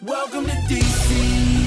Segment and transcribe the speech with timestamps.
[0.00, 1.58] Welcome to DC.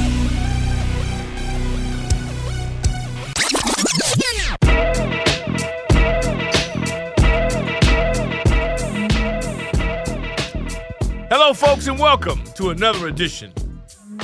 [11.30, 13.52] Hello, folks, and welcome to another edition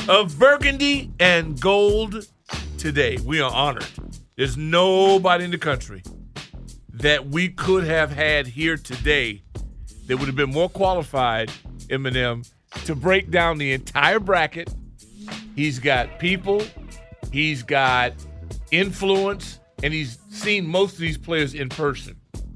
[0.07, 2.29] of Burgundy and Gold
[2.77, 3.17] today.
[3.25, 3.87] We are honored.
[4.37, 6.01] There's nobody in the country
[6.93, 9.43] that we could have had here today
[10.05, 11.51] that would have been more qualified,
[11.89, 12.49] Eminem,
[12.85, 14.69] to break down the entire bracket.
[15.55, 16.61] He's got people,
[17.31, 18.13] he's got
[18.71, 22.15] influence, and he's seen most of these players in person.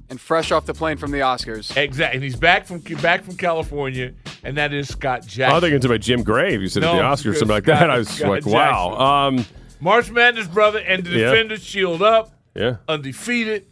[0.09, 1.75] And fresh off the plane from the Oscars.
[1.77, 2.15] Exactly.
[2.17, 4.11] And he's back from back from California,
[4.43, 5.43] and that is Scott Jackson.
[5.43, 6.61] I was thinking it's about Jim Grave.
[6.61, 7.89] You said No, at the Oscars, something like Scott- that.
[7.89, 8.97] I was Scott like, wow.
[9.29, 9.45] Um,
[9.79, 11.31] March Madness brother and the Yeah.
[11.31, 12.75] defenders shield up, yeah.
[12.89, 13.67] undefeated.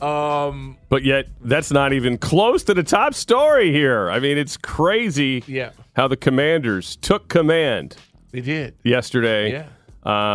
[0.00, 4.10] Um, But yet, that's not even close to the top story here.
[4.10, 7.96] I mean, it's crazy yeah, how the commanders took command
[8.32, 8.74] they did.
[8.84, 9.66] yesterday Yeah.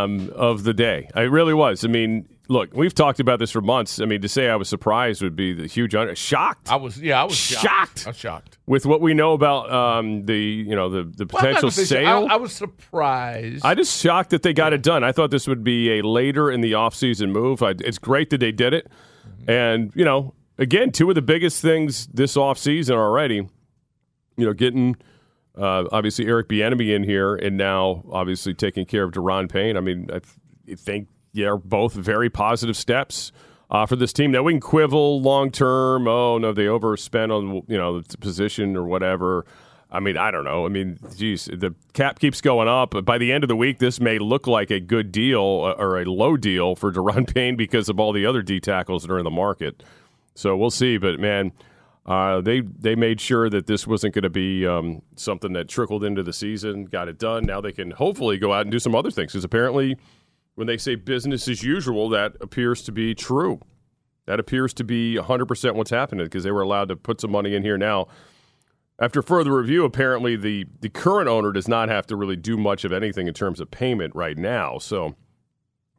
[0.02, 1.08] um, of the day.
[1.16, 1.84] It really was.
[1.84, 4.00] I mean, look, we've talked about this for months.
[4.00, 6.98] I mean, to say I was surprised would be the huge under- shocked I was
[7.00, 7.64] yeah, I was shocked.
[7.64, 8.06] Shocked.
[8.06, 8.58] I was shocked.
[8.66, 11.82] with what we know about um, the you know the the Well, potential so.
[11.84, 12.26] sale.
[12.30, 13.64] I, I was surprised.
[13.64, 15.02] I just shocked that they got it done.
[15.04, 17.62] I thought this would be a later in the offseason move.
[17.62, 18.86] I, it's great that they did it.
[19.46, 23.36] And, you know, again, two of the biggest things this offseason already,
[24.36, 24.96] you know, getting
[25.58, 29.76] uh, obviously Eric Bieniemy in here and now obviously taking care of Daron Payne.
[29.76, 33.32] I mean, I th- think they're both very positive steps.
[33.70, 36.08] Uh, for this team, now we can quibble long term.
[36.08, 39.44] Oh no, they overspent on you know the position or whatever.
[39.90, 40.66] I mean, I don't know.
[40.66, 42.94] I mean, geez, the cap keeps going up.
[43.04, 45.98] By the end of the week, this may look like a good deal uh, or
[45.98, 49.18] a low deal for Daron Payne because of all the other D tackles that are
[49.18, 49.82] in the market.
[50.34, 50.98] So we'll see.
[50.98, 51.52] But man,
[52.06, 56.04] uh, they they made sure that this wasn't going to be um, something that trickled
[56.04, 56.84] into the season.
[56.84, 57.44] Got it done.
[57.44, 59.96] Now they can hopefully go out and do some other things because apparently,
[60.54, 63.60] when they say business as usual, that appears to be true.
[64.26, 67.54] That appears to be 100% what's happening because they were allowed to put some money
[67.54, 68.08] in here now.
[69.00, 72.84] After further review, apparently the, the current owner does not have to really do much
[72.84, 74.76] of anything in terms of payment right now.
[74.76, 75.14] So,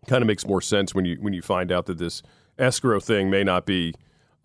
[0.07, 2.21] kind of makes more sense when you when you find out that this
[2.57, 3.93] escrow thing may not be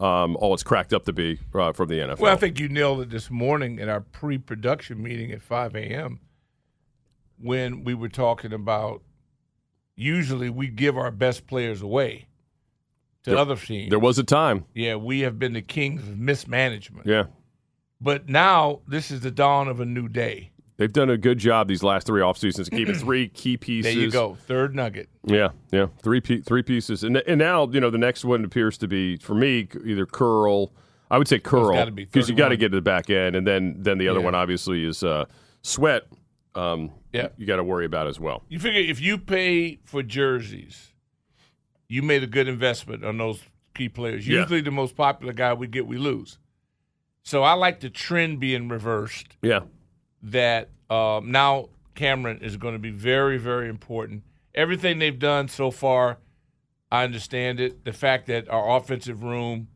[0.01, 2.19] um, all it's cracked up to be uh, from the NFL.
[2.19, 6.21] well, I think you nailed it this morning in our pre-production meeting at 5 a.m.
[7.39, 9.03] when we were talking about
[9.97, 12.27] usually we give our best players away
[13.23, 13.91] to There- other teams.
[13.91, 17.07] there was a time, yeah, we have been the kings of mismanagement.
[17.07, 17.25] yeah.
[18.01, 20.51] But now this is the dawn of a new day.
[20.77, 23.95] They've done a good job these last three off seasons, keeping three key pieces.
[23.95, 25.09] There you go, third nugget.
[25.25, 28.89] Yeah, yeah, three three pieces, and and now you know the next one appears to
[28.89, 30.73] be for me either curl.
[31.11, 33.77] I would say curl because you got to get to the back end, and then
[33.79, 34.25] then the other Yeah.
[34.25, 35.27] one obviously is uh,
[35.63, 36.05] sweat.
[36.57, 37.29] Um, Yeah.
[37.37, 38.43] you got to worry about as well.
[38.49, 40.93] You figure if you pay for jerseys,
[41.89, 43.43] you made a good investment on those
[43.75, 44.27] key players.
[44.27, 44.41] Yeah.
[44.41, 46.39] Usually, the most popular guy we get, we lose.
[47.23, 49.37] So I like the trend being reversed.
[49.43, 49.61] Yeah,
[50.25, 54.23] That um, now Kamren is going to be very, very important.
[54.55, 56.19] Everything they've done so far,
[56.91, 57.85] I understand it.
[57.85, 59.69] The fact that our offensive room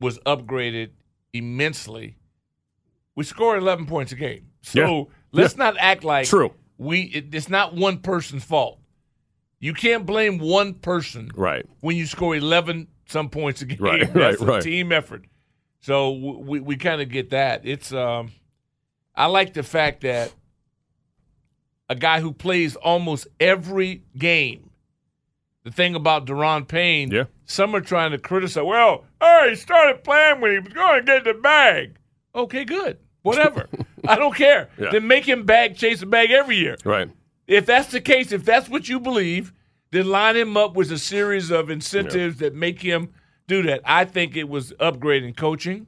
[0.00, 0.90] was upgraded
[1.32, 2.16] immensely.
[3.14, 4.46] We score 11 points a game.
[4.62, 5.04] So Yeah.
[5.32, 6.52] let's not act like True.
[6.78, 8.78] we it, it's not one person's fault.
[9.58, 11.66] You can't blame one person right.
[11.80, 13.78] when you score 11 some points a game.
[13.78, 14.62] Right, That's right, a right.
[14.62, 15.26] team effort.
[15.80, 17.66] So we we kind of get that.
[17.66, 18.32] It's um
[19.20, 20.32] I like the fact that
[21.90, 24.70] a guy who plays almost every game
[25.62, 27.24] the thing about Daron Payne, Yeah.
[27.44, 28.64] some are trying to criticize.
[28.64, 31.96] Well, hey, he started playing when he was going to get the bag.
[32.34, 32.96] Okay, good.
[33.20, 33.68] Whatever.
[34.08, 34.70] I don't care.
[34.78, 34.88] Yeah.
[34.90, 36.78] Then make him bag chase a bag every year.
[36.82, 37.10] Right.
[37.46, 39.52] If that's the case, if that's what you believe,
[39.90, 43.10] then line him up with a series of incentives that make him
[43.46, 43.82] do that.
[43.84, 45.86] I think it was upgrading coaching,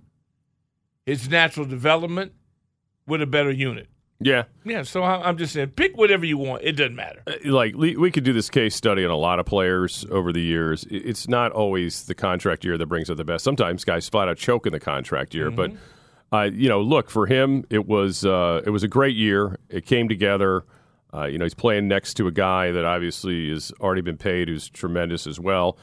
[1.06, 2.32] his natural development
[3.12, 3.86] with a better unit.
[4.24, 4.44] Yeah.
[4.64, 6.62] Yeah, so I- I'm just saying, pick whatever you want.
[6.62, 7.22] It doesn't matter.
[7.44, 10.86] like we could do this case study on a lot of players over the years.
[10.90, 13.42] It's not always the contract year that brings out the best.
[13.44, 15.72] Sometimes guys flat out choke in the contract year, but
[16.32, 17.64] uh, you know, look for him.
[17.68, 19.58] It was uh, it was a great year.
[19.68, 20.62] It came together.
[21.12, 24.48] Uh, you know, he's playing next to a guy that obviously has already been paid,
[24.48, 25.76] who's tremendous as well.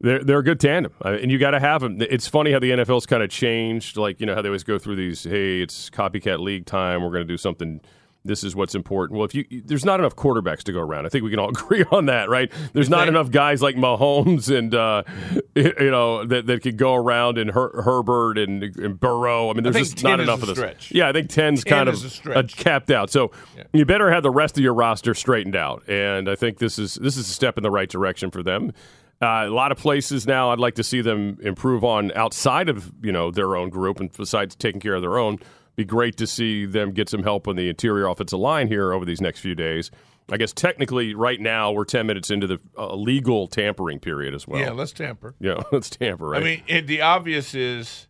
[0.00, 2.00] They're they're a good tandem, and you got to have them.
[2.00, 3.96] It's funny how the NFL's kind of changed.
[3.96, 5.24] Like you know how they always go through these.
[5.24, 7.02] Hey, it's copycat league time.
[7.02, 7.80] We're going to do something.
[8.24, 9.16] This is what's important.
[9.18, 11.48] Well, if you there's not enough quarterbacks to go around, I think we can all
[11.56, 12.52] agree on that, right?
[12.74, 15.02] There's not enough guys like Mahomes and uh,
[15.56, 19.50] you know that that could go around and Her- Herbert and, and Burrow.
[19.50, 20.58] I mean, there's think just not enough of this.
[20.58, 20.92] stretch.
[20.92, 23.10] Yeah, I think 10's 10 kind is a of capped out.
[23.10, 23.32] So
[23.72, 26.94] you better have the rest of your roster straightened out, and I think this is
[26.96, 28.72] this is a step in the right direction for them.
[29.20, 32.92] Uh, a lot of places now, I'd like to see them improve on outside of
[33.02, 35.38] you know their own group, and besides taking care of their own,
[35.74, 39.04] be great to see them get some help on the interior offensive line here over
[39.04, 39.90] these next few days.
[40.30, 44.46] I guess technically, right now we're ten minutes into the uh, legal tampering period as
[44.46, 44.60] well.
[44.60, 45.34] yeah, let's tamper.
[45.40, 46.28] yeah, let's tamper.
[46.28, 46.40] Right?
[46.40, 48.06] I mean, and the obvious is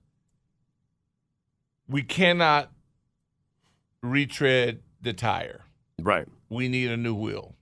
[1.89, 2.71] we cannot
[4.03, 5.63] retread the tire.
[6.01, 6.27] right.
[6.51, 7.55] We need a new wheel,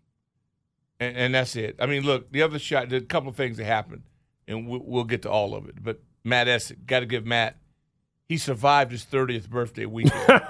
[1.00, 1.76] and, and that's it.
[1.80, 2.88] I mean, look, the other shot.
[2.88, 4.02] There's a couple of things that happened,
[4.48, 5.82] and we'll, we'll get to all of it.
[5.82, 7.56] But Matt Essex, got to give Matt.
[8.28, 10.20] He survived his 30th birthday weekend.
[10.28, 10.42] no,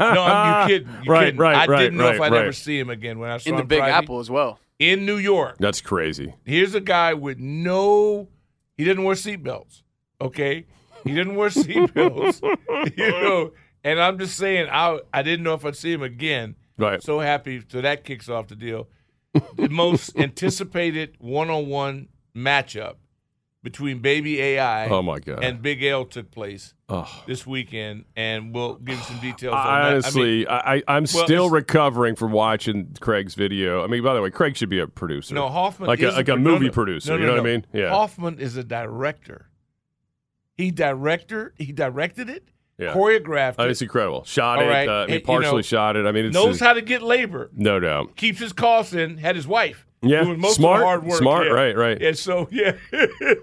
[0.00, 0.94] I'm you kidding.
[1.02, 1.40] You Right, kidding.
[1.40, 3.56] right, I right, didn't know if I'd ever see him again when I saw in
[3.56, 4.60] the him Big Friday Apple as well.
[4.78, 5.56] in New York.
[5.58, 6.34] That's crazy.
[6.44, 8.28] Here's a guy with no.
[8.76, 9.82] He didn't wear seatbelts.
[10.20, 10.66] Okay,
[11.02, 12.40] he didn't wear seatbelts.
[12.96, 13.52] you know,
[13.82, 16.54] and I'm just saying, I I didn't know if I'd see him again.
[16.78, 17.02] Right.
[17.02, 17.60] So happy.
[17.68, 18.86] So that kicks off the deal.
[19.56, 22.96] The most anticipated one-on-one matchup
[23.66, 25.42] between Baby AI Oh my god.
[25.42, 27.10] and Big L took place oh.
[27.26, 29.54] this weekend, and we'll give you some details.
[29.54, 30.06] on I that.
[30.06, 33.82] I mean, honestly, I, I'm well, still recovering from watching Craig's video.
[33.82, 35.34] I mean, by the way, Craig should be a producer.
[35.34, 37.10] no, Hoffman like a, is like a movie no, producer.
[37.10, 37.48] no, no, you know what.
[37.48, 37.66] I mean?
[37.72, 39.50] Yeah, Hoffman is a director.
[40.56, 41.52] He director.
[41.58, 42.48] He directed it,
[42.78, 42.92] Yeah.
[42.92, 44.24] choreographed it, it's incredible.
[44.24, 44.66] Shot it.
[44.66, 44.86] right.
[44.88, 46.04] Uh, I mean, you partially know, shot it.
[46.04, 48.16] I mean, it's knows how to get labor, no doubt.
[48.16, 49.16] keeps his costs in.
[49.16, 51.18] Had his wife Yeah, doing most smart, of the hard work.
[51.18, 51.52] smart, yeah.
[51.54, 52.02] right, right.
[52.02, 52.72] And so yeah,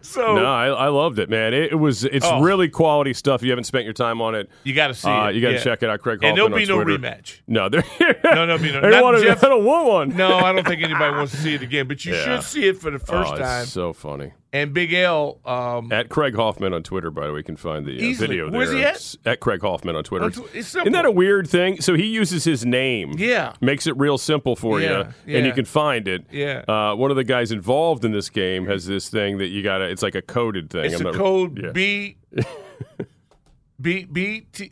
[0.03, 1.53] so No, I, I loved it, man.
[1.53, 2.41] It, it was it's Oh.
[2.41, 3.41] really quality stuff.
[3.41, 5.35] If you haven't spent your time on it, you got to see uh, it.
[5.35, 5.63] you got to yeah.
[5.63, 5.99] check it out.
[6.01, 6.99] Craig And there'll be no Twitter.
[6.99, 7.41] rematch.
[7.47, 7.83] No, there.
[8.23, 9.21] No, no, be no- not.
[9.21, 10.09] Jeff- I don't want one.
[10.15, 11.87] No, I don't think anybody wants to see it again.
[11.87, 12.23] But you Yeah.
[12.23, 13.65] should see it for the first oh, it's time.
[13.65, 14.31] so funny.
[14.53, 17.87] And Big L, um, At Craig Hoffman on Twitter, by the way, you can find
[17.87, 18.59] the uh, video there.
[18.59, 18.95] Where's he at?
[18.97, 20.25] It's at Craig Hoffman on Twitter.
[20.25, 21.81] On Tw- Isn't that a weird thing?
[21.81, 23.13] So he uses his name.
[23.17, 23.53] Yeah.
[23.61, 26.27] Makes it real simple for Yeah, you, and you can find it.
[26.31, 26.63] Yeah.
[26.67, 29.79] Uh, one of the guys involved in this game has this thing that you got
[29.79, 30.85] to, it's like a coded thing.
[30.85, 31.71] It's I'm a not- code yeah.
[31.71, 32.17] B
[33.81, 34.71] B B T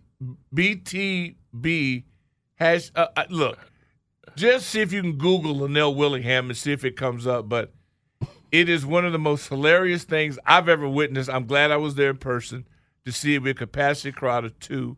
[0.53, 2.03] BTB
[2.55, 3.57] has uh, uh, look.
[4.35, 7.49] Just see if you can Google Linnell Willingham and see if it comes up.
[7.49, 7.73] But
[8.51, 11.29] it is one of the most hilarious things I've ever witnessed.
[11.29, 12.65] I'm glad I was there in person
[13.05, 14.97] to see it with a capacity crowd of two.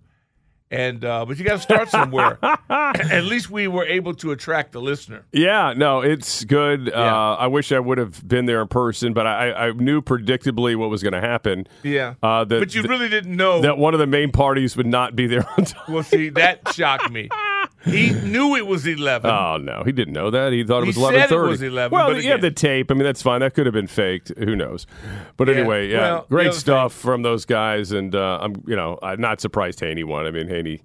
[0.72, 2.40] And uh, but you got to start somewhere.
[2.70, 5.24] At least we were able to attract the listener.
[5.32, 6.88] Yeah, no, it's good.
[6.88, 6.94] Yeah.
[7.16, 10.76] Uh, I wish I would have been there in person, but I, I knew predictably
[10.76, 11.68] what was going to happen.
[11.84, 14.88] Yeah, Uh, that, but you really didn't know that one of the main parties would
[14.88, 15.94] not be there on time.
[15.94, 17.30] Well, see, that shocked me.
[17.86, 19.30] He knew it was eleven.
[19.30, 20.54] Oh no, he didn't know that.
[20.54, 22.90] He thought it He was said eleven it was 11, Well, but yeah, the tape.
[22.90, 23.42] I mean, that's fine.
[23.42, 24.32] That could have been faked.
[24.38, 24.88] Who knows?
[25.36, 29.00] But Yeah, anyway, yeah, well, great stuff from those guys, and uh, I'm you know
[29.04, 30.26] I'm not surprised Haney won.
[30.26, 30.82] I mean, Haney,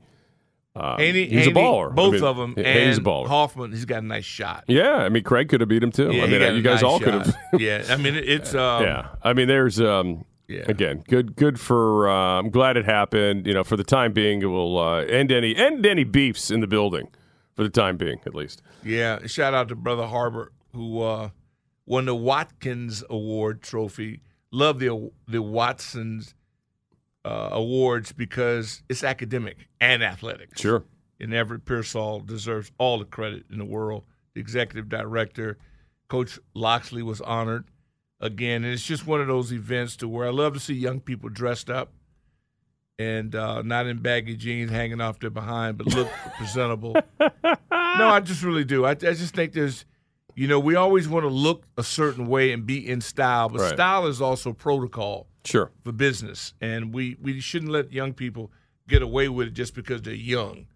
[0.74, 1.94] uh, Haney, he's Haney, a baller.
[1.94, 2.54] Both I mean, of them.
[2.56, 3.28] Haney's a baller.
[3.28, 4.64] Hoffman, he's got a nice shot.
[4.66, 6.10] yeah, I mean, Craig could have beat him too.
[6.12, 7.36] Yeah, I mean, you guys nice all could have.
[7.58, 10.64] yeah, I mean, it's um, yeah, I mean, there's um, Yeah.
[10.66, 12.08] again, good, good for.
[12.08, 13.46] Uh, I'm glad it happened.
[13.46, 16.60] You know, for the time being, it will uh, end any end any beefs in
[16.60, 17.08] the building.
[17.54, 18.62] For the time being, at least.
[18.84, 19.26] yeah.
[19.26, 21.30] Shout out to Brother Harbert who uh,
[21.86, 24.20] won the Watkins Award trophy.
[24.52, 26.34] Love the the Watson's
[27.24, 30.56] uh, awards because it's academic and athletic.
[30.56, 30.84] Sure.
[31.20, 34.04] and Everett Pearsall deserves all the credit in the world.
[34.34, 35.58] The executive director,
[36.08, 37.64] Coach Loxley, was honored
[38.20, 41.00] again, and it's just one of those events to where I love to see young
[41.00, 41.92] people dressed up
[42.98, 46.96] and uh, not in baggy jeans hanging off their behind, but look presentable.
[47.20, 48.84] No, I just really do.
[48.84, 49.84] I, I just think there's
[50.34, 53.60] You know, we always want to look a certain way and be in style, but
[53.60, 53.74] Right.
[53.74, 55.70] style is also protocol Sure.
[55.84, 58.50] for business, and we we shouldn't let young people
[58.88, 60.66] get away with it just because they're young.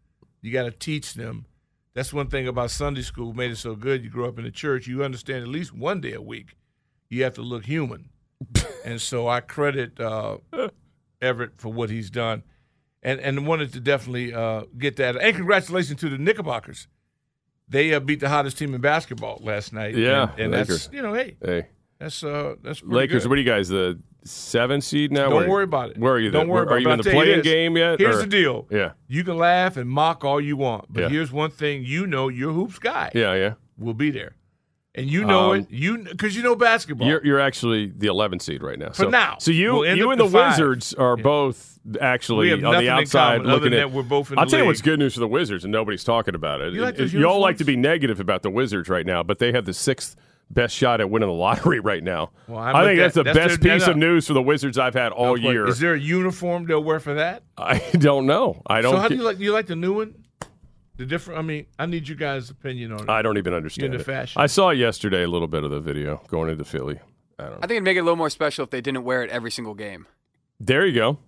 [0.41, 1.47] You got to teach them.
[1.95, 4.03] That's one thing about Sunday school made it so good.
[4.03, 6.57] You grow up in the church, you understand at least one day a week
[7.13, 8.09] you have to look human,
[8.85, 10.39] and so I credit uh,
[11.21, 12.43] Everett for what he's done,
[13.03, 15.17] and and wanted to definitely uh, get that.
[15.17, 16.89] And congratulations to the Knickerbockers.
[17.69, 19.95] They uh, beat the hottest team in basketball last night.
[19.95, 21.67] Yeah, and, and that's you know, hey, Hey,
[21.99, 23.23] that's uh, that's pretty Lakers.
[23.23, 23.29] good.
[23.29, 23.69] What are you guys?
[23.69, 25.29] The seven seed now?
[25.29, 25.99] Don't Where- worry about it.
[25.99, 26.31] Where are you?
[26.31, 26.49] Don't then?
[26.49, 26.93] worry Are about you it.
[26.93, 27.53] in the But I'll tell you playing this.
[27.53, 27.99] game yet?
[27.99, 28.67] Here's or- the deal.
[28.71, 28.93] Yeah.
[29.09, 31.09] You can laugh and mock all you want, but Yeah.
[31.09, 33.55] here's one thing you know: your hoops guy Yeah, yeah.
[33.79, 34.37] will be there,
[34.95, 35.71] and you know Um, it.
[35.71, 37.09] You because you know basketball.
[37.09, 38.89] You're you're actually the 11th seed right now.
[38.89, 39.37] For so, now.
[39.39, 40.53] So you We'll you and the five.
[40.59, 43.91] Wizards are both actually on the outside looking at.
[43.91, 46.35] we're both in I'll tell you what's good news for the Wizards, and nobody's talking
[46.35, 46.73] about it.
[46.75, 49.53] You like you all like to be negative about the Wizards right now, but they
[49.53, 50.15] have the sixth
[50.51, 52.31] best shot at winning the lottery right now.
[52.47, 54.35] Well, I I, think at- that's the that's best their- piece no, of news for
[54.35, 55.67] the Wizards I've had all Wait, year.
[55.67, 57.43] Is there a uniform they'll wear for that?
[57.57, 58.61] I don't know.
[58.67, 58.93] I don't.
[58.95, 59.39] So how do you like?
[59.39, 60.15] You like the new one?
[60.97, 61.39] The different.
[61.39, 63.09] I mean, I need you guys' opinion on it.
[63.09, 64.05] I don't even understand into it.
[64.05, 64.41] fashion.
[64.41, 67.01] I saw yesterday a little bit of the video going into Philly.
[67.39, 67.59] I don't know.
[67.59, 69.51] I think it'd make it a little more special if they didn't wear it every
[69.51, 70.07] single game.
[70.61, 71.19] There you go.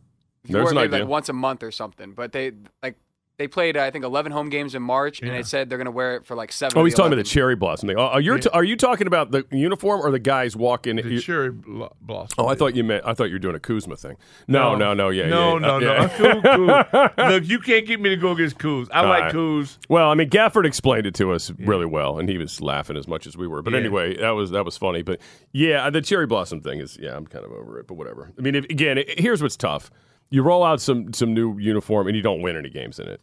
[0.44, 1.04] If you There's wore an maybe idea.
[1.04, 2.12] like once a month or something.
[2.12, 2.52] But they
[2.83, 2.97] like
[3.37, 5.37] they played I think 11 home games in March, and Yeah.
[5.38, 6.79] they said they're going to wear it for like seven.
[6.79, 7.99] Oh, he's the talking about the cherry blossom thing.
[7.99, 10.97] Oh, Are you are you talking about the uniform or the guys walking?
[10.97, 12.35] the you- cherry blo- blossom.
[12.38, 14.17] oh, I thought you meant I thought you were doing a Kuzma thing.
[14.47, 15.93] No, no, no, yeah, no, yeah, no, uh, no.
[15.95, 16.09] yeah.
[16.09, 16.43] Kuz,
[17.17, 17.31] Kuz.
[17.31, 18.88] Look, you can't get me to go against Kuz.
[18.93, 19.35] I All like right.
[19.35, 19.79] Kuz.
[19.88, 23.09] Well, I mean, Gafford explained it to us really well, and he was laughing as
[23.09, 23.62] much as we were.
[23.62, 23.81] But Yeah.
[23.81, 25.03] anyway, that was that was funny.
[25.03, 25.21] But
[25.53, 27.88] yeah, the cherry blossom thing is yeah, I'm kind of over it.
[27.88, 28.33] But whatever.
[28.38, 29.91] I mean, if, again, it, here's what's tough:
[30.35, 33.21] you roll out some some new uniform and you don't win any games in it.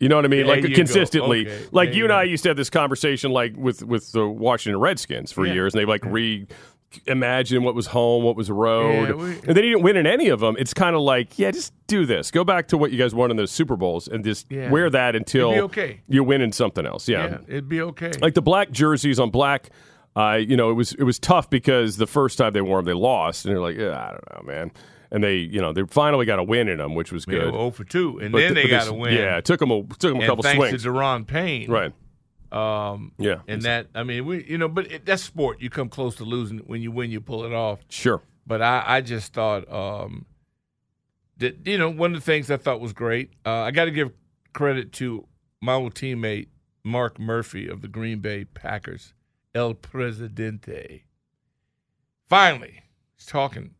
[0.00, 0.46] You know what I mean?
[0.46, 1.46] There like consistently.
[1.46, 1.66] Okay.
[1.70, 4.80] Like There you and I used to have this conversation like with with the Washington
[4.80, 5.52] Redskins for Yeah.
[5.54, 6.46] years, and they like re
[7.06, 10.28] imagine what was home, what was road, Yeah, we- and they didn't win in any
[10.28, 10.56] of them.
[10.58, 12.30] It's kind of like, yeah, just do this.
[12.30, 14.70] Go back to what you guys won in those Super Bowls, and just Yeah.
[14.70, 16.00] wear that until okay.
[16.06, 17.08] you win in something else.
[17.08, 18.10] Yeah, Yeah, it'd be okay.
[18.20, 19.70] like the black jerseys on black.
[20.14, 22.84] Uh, you know, it was it was tough because the first time they wore them,
[22.84, 24.70] they lost, and they're like, yeah, I don't know, man.
[25.12, 27.52] And they, you know, they finally got a win in them, which was good.
[27.52, 28.18] well, 0 for 2.
[28.20, 29.12] And But then th- they got to win.
[29.14, 30.82] Yeah, it took them a took them a couple thanks swings.
[30.82, 31.70] to Daron Payne.
[31.70, 31.92] right.
[32.50, 33.40] Um, Yeah.
[33.48, 35.60] and that, I mean, we, you know, but it, that's sport.
[35.60, 36.58] You come close to losing.
[36.60, 37.80] When you win, you pull it off.
[37.88, 38.20] Sure.
[38.46, 40.26] But I, I just thought um,
[41.38, 43.90] that, you know, one of the things I thought was great, uh, I got to
[43.90, 44.10] give
[44.54, 45.26] credit to
[45.60, 46.48] my old teammate,
[46.84, 49.14] Mark Murphy of the Green Bay Packers,
[49.54, 51.04] El Presidente.
[52.28, 52.82] Finally,
[53.16, 53.74] he's talking.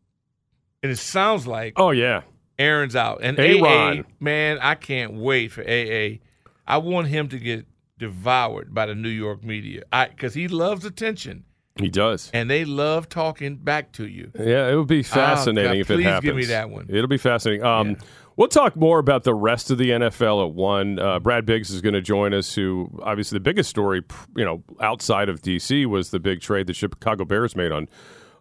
[0.83, 2.21] And it sounds like Oh yeah.
[2.59, 3.19] Aaron's out.
[3.23, 3.99] And A-Ron.
[3.99, 6.19] AA, man, I can't wait for AA.
[6.67, 7.65] I want him to get
[7.97, 11.45] devoured by the New York media because he loves attention
[11.77, 12.29] He does.
[12.33, 14.31] and they love talking back to you.
[14.37, 16.25] Yeah, it would be fascinating God, if it please happens.
[16.25, 16.85] give me that one.
[16.89, 17.63] It'll be fascinating.
[17.65, 17.95] Um, Yeah.
[18.35, 20.97] We'll talk more about the rest of the NFL at one.
[20.97, 22.55] Uh, Brad Biggs is going to join us.
[22.55, 24.01] Who obviously the biggest story,
[24.35, 27.87] you know, outside of DC was the big trade the Chicago Bears made on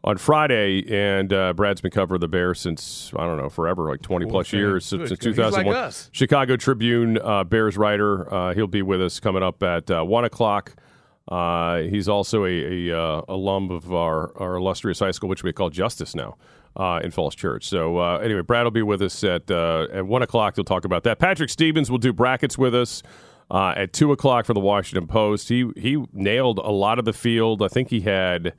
[0.05, 4.03] on Friday, and uh, Brad's been covering the Bears since I don't know forever, like
[4.03, 5.21] twenty plus years since God.
[5.21, 5.77] Two thousand one.
[5.77, 5.95] like.
[6.13, 8.33] Chicago Tribune uh, Bears writer.
[8.33, 10.75] Uh, he'll be with us coming up at uh, one o'clock.
[11.29, 15.53] Uh, he's also a, a uh, alum of our, our illustrious high school, which we
[15.53, 16.37] call Justice now
[16.77, 17.69] uh, in Falls Church.
[17.69, 20.57] So uh, anyway, Brad will be with us at uh, at one o'clock.
[20.57, 21.19] He'll talk about that.
[21.19, 23.03] Patrick Stevens will do brackets with us
[23.53, 25.49] uh, at two o'clock for the Washington Post.
[25.49, 27.63] He he nailed a lot of the field.
[27.63, 28.55] I think he had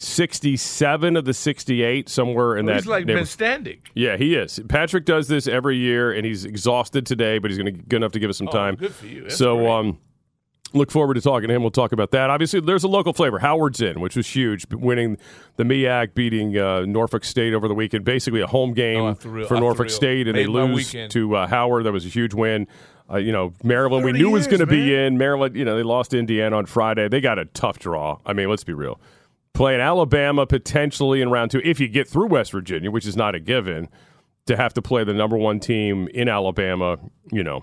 [0.00, 2.76] sixty seven of the sixty eight somewhere in that.
[2.76, 3.80] He's like Ben Standing.
[3.94, 4.58] yeah, he is.
[4.68, 8.12] Patrick does this every year, and he's exhausted today, but he's going to good enough
[8.12, 8.74] to give us some Oh, time.
[8.74, 9.22] good for you.
[9.24, 9.68] That's so, great.
[9.68, 9.98] um,
[10.72, 11.62] look forward to talking to him.
[11.62, 12.30] We'll talk about that.
[12.30, 13.38] Obviously, there's a local flavor.
[13.38, 15.18] Howard's in, which was huge, winning
[15.56, 18.04] the MEAC, beating uh, Norfolk State over the weekend.
[18.04, 21.36] Basically, a home game Oh, for I Norfolk State, and they made my lose to
[21.36, 21.84] uh, Howard.
[21.84, 22.66] That was a huge win.
[23.12, 25.18] Uh, you know, Maryland, we 30 knew was going to be in.
[25.18, 27.08] Maryland, you know, they lost to Indiana on Friday.
[27.08, 28.18] They got a tough draw.
[28.24, 29.00] I mean, let's be real.
[29.52, 33.34] Playing Alabama potentially in round two, if you get through West Virginia, which is not
[33.34, 33.88] a given,
[34.46, 36.98] to have to play the number one team in Alabama,
[37.30, 37.62] you know,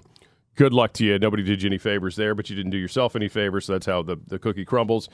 [0.55, 1.17] good luck to you.
[1.19, 3.85] Nobody did you any favors there, but you didn't do yourself any favors, so that's
[3.85, 5.09] how the, the cookie crumbles.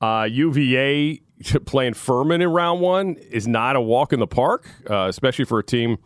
[0.00, 1.20] Uh, UVA
[1.66, 5.58] playing Furman in round one is not a walk in the park, uh, especially for
[5.58, 5.98] a team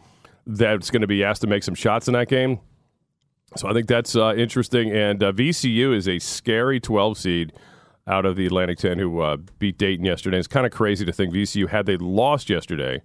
[0.47, 2.61] that's going to be asked to make some shots in that game.
[3.57, 4.91] So I think that's uh, interesting.
[4.93, 7.53] And uh, VCU is a scary 12 seed
[8.09, 10.38] out of the Atlantic 10 who uh, beat Dayton yesterday.
[10.38, 13.03] It's kind of crazy to think VCU, had they lost yesterday,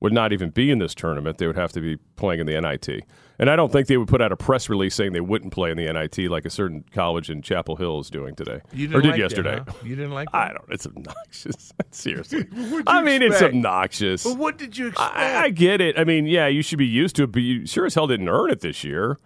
[0.00, 1.38] would not even be in this tournament.
[1.38, 3.04] They would have to be playing in the NIT.
[3.38, 5.70] And I don't think they would put out a press release saying they wouldn't play
[5.70, 8.60] in the NIT like a certain college in Chapel Hill is doing today.
[8.72, 9.60] You didn't or did like that, yesterday.
[9.66, 9.72] huh?
[9.82, 10.38] You didn't like that?
[10.50, 10.64] I don't.
[10.68, 11.72] It's obnoxious.
[11.90, 12.46] Seriously.
[12.86, 14.22] I mean, it's obnoxious.
[14.24, 15.16] But what did you expect?
[15.16, 15.98] I, I get it.
[15.98, 18.28] I mean, yeah, you should be used to it, but you sure as hell didn't
[18.28, 19.18] earn it this year.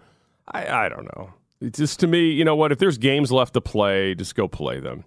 [0.51, 1.35] I, I don't know.
[1.61, 2.73] It's just to me, you know what?
[2.73, 5.05] If there's games left to play, just go play them.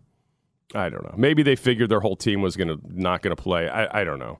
[0.74, 1.14] I don't know.
[1.18, 3.68] Maybe they figured their whole team was gonna not going to play.
[3.70, 4.40] I, I don't know,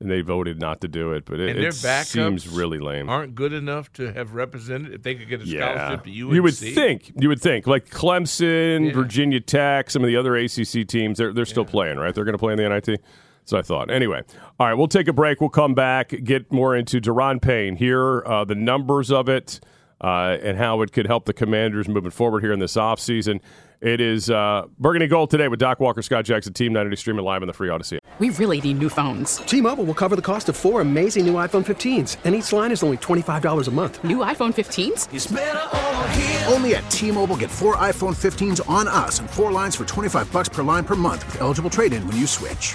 [0.00, 1.24] and they voted not to do it.
[1.26, 1.68] But it, and their
[2.00, 3.08] it seems really lame.
[3.08, 6.34] Aren't good enough to have represented if they could get a Yeah, scholarship to UNC.
[6.34, 7.12] you would think.
[7.16, 8.92] You would think like Clemson, Yeah.
[8.94, 11.18] Virginia Tech, some of the other ACC teams.
[11.18, 12.14] They're they're still playing, right?
[12.14, 13.00] They're going to play in the NIT.
[13.44, 13.90] So I thought.
[13.90, 14.22] Anyway,
[14.60, 15.40] all right, we'll take a break.
[15.40, 19.58] We'll come back, get more into Daron Payne here, uh, the numbers of it,
[20.00, 23.40] uh, and how it could help the Commanders moving forward here in this offseason.
[23.80, 27.42] It is uh, Burgundy Gold today with Doc Walker, Scott Jackson, Team 90 streaming live
[27.42, 27.98] on the free Audacy.
[28.18, 29.36] We really need new phones.
[29.36, 32.82] T-Mobile will cover the cost of four amazing new iPhone 15s, and each line is
[32.82, 34.02] only $25 a month.
[34.02, 35.14] New iPhone 15s?
[35.14, 36.44] It's over here.
[36.48, 40.48] Only at T-Mobile get four iPhone 15s on us and four lines for 25 bucks
[40.48, 42.74] per line per month with eligible trade-in when you switch.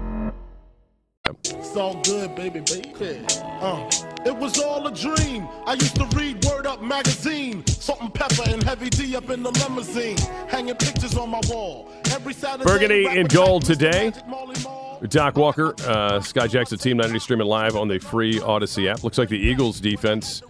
[1.43, 3.25] It's all good, baby, baby.
[3.61, 3.89] Uh,
[4.25, 5.47] it was all a dream.
[5.65, 7.65] I used to read Word Up magazine.
[7.67, 10.17] Salt and pepper and heavy D up in the limousine.
[10.47, 11.91] Hanging pictures on my wall.
[12.11, 12.63] Every Saturday.
[12.65, 14.11] Burgundy in gold today.
[14.11, 15.01] Magic Molly Mall.
[15.07, 19.03] Doc Walker, uh, Scott Jackson, Team 90 streaming live on the free Audacy app.
[19.03, 20.43] Looks like the Eagles defense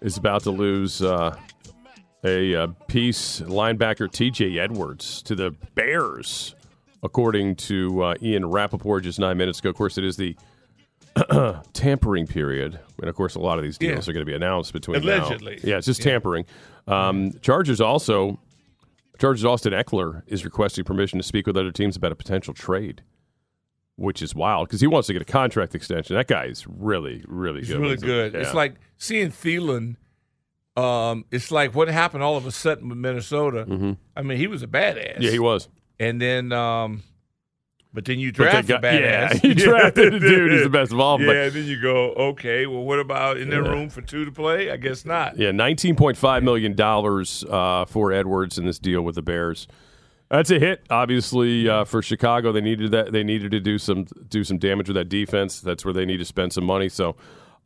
[0.00, 1.36] is about to lose uh,
[2.24, 6.54] a uh, piece linebacker TJ Edwards to the Bears,
[7.04, 9.68] according to uh, Ian Rapoport just nine minutes ago.
[9.68, 10.36] Of course, it is the
[11.72, 12.80] tampering period.
[13.00, 14.10] And of course, a lot of these deals Yeah.
[14.10, 15.60] are going to be announced between now- Allegedly.
[15.62, 16.12] Yeah, it's just Yeah.
[16.12, 16.44] tampering.
[16.86, 18.40] Um, Chargers also,
[19.18, 23.02] Chargers Austin Ekeler is requesting permission to speak with other teams about a potential trade
[23.96, 26.16] which is wild because he wants to get a contract extension.
[26.16, 27.80] That guy is really, really He's good.
[27.80, 28.00] really it.
[28.00, 28.34] good.
[28.34, 28.40] Yeah.
[28.40, 29.94] It's like seeing Thielen.
[30.76, 33.96] Um, it's like what happened all of a sudden with Minnesota.
[34.16, 35.12] I mean, he was a badass.
[35.12, 35.22] Mm-hmm.
[35.22, 35.68] yeah, he was.
[36.00, 37.02] And then, um,
[37.92, 39.34] but then you draft a got- badass.
[39.44, 42.66] yeah, you drafted a dude who's the best of all, Yeah, then you go, okay,
[42.66, 43.70] well, what about in there Yeah.
[43.70, 44.70] room for two to play?
[44.70, 45.36] I guess not.
[45.38, 49.68] Yeah, nineteen point five million dollars uh, for Edwards in this deal with the Bears.
[50.30, 52.50] That's a hit, obviously, uh, for Chicago.
[52.50, 53.12] They needed that.
[53.12, 55.60] They needed to do some do some damage with that defense.
[55.60, 56.88] That's where they need to spend some money.
[56.88, 57.14] So,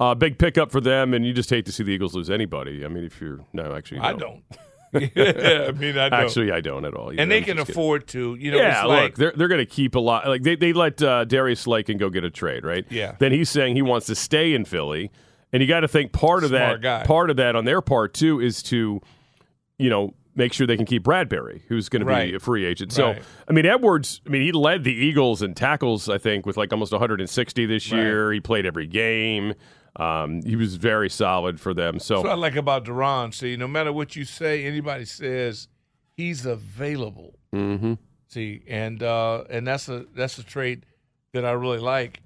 [0.00, 1.14] uh, big pickup for them.
[1.14, 2.84] And you just hate to see the Eagles lose anybody.
[2.84, 4.42] I mean, if you're no, actually, I don't.
[4.92, 6.20] yeah, I mean, I don't.
[6.20, 7.12] Actually, I don't at all.
[7.12, 7.22] either.
[7.22, 7.70] and they I'm can kidding.
[7.72, 8.34] afford to.
[8.36, 10.26] You know, yeah, it's like, look, they're they're going to keep a lot.
[10.26, 12.86] Like they they let uh, Darius Slayton go get a trade, right?
[12.90, 13.16] Yeah.
[13.18, 15.10] Then he's saying he wants to stay in Philly,
[15.52, 17.04] and you got to think part of Smart that guy.
[17.06, 19.00] part of that on their part too is to,
[19.78, 22.92] you know, make sure they can keep Bradberry, who's going to be a free agent.
[22.92, 23.22] So Right.
[23.48, 24.20] I mean, Edwards.
[24.24, 26.08] I mean, he led the Eagles in tackles.
[26.08, 27.98] I think with like almost 160 this Right.
[28.00, 28.32] year.
[28.32, 29.54] He played every game.
[29.96, 31.98] Um, he was very solid for them.
[31.98, 33.34] So That's what I like about Daron.
[33.34, 35.68] See, no matter what you say, anybody says,
[36.16, 37.34] he's available.
[37.52, 37.94] hmm
[38.28, 40.84] See, and uh, and that's a that's a trait
[41.32, 42.20] that I really like.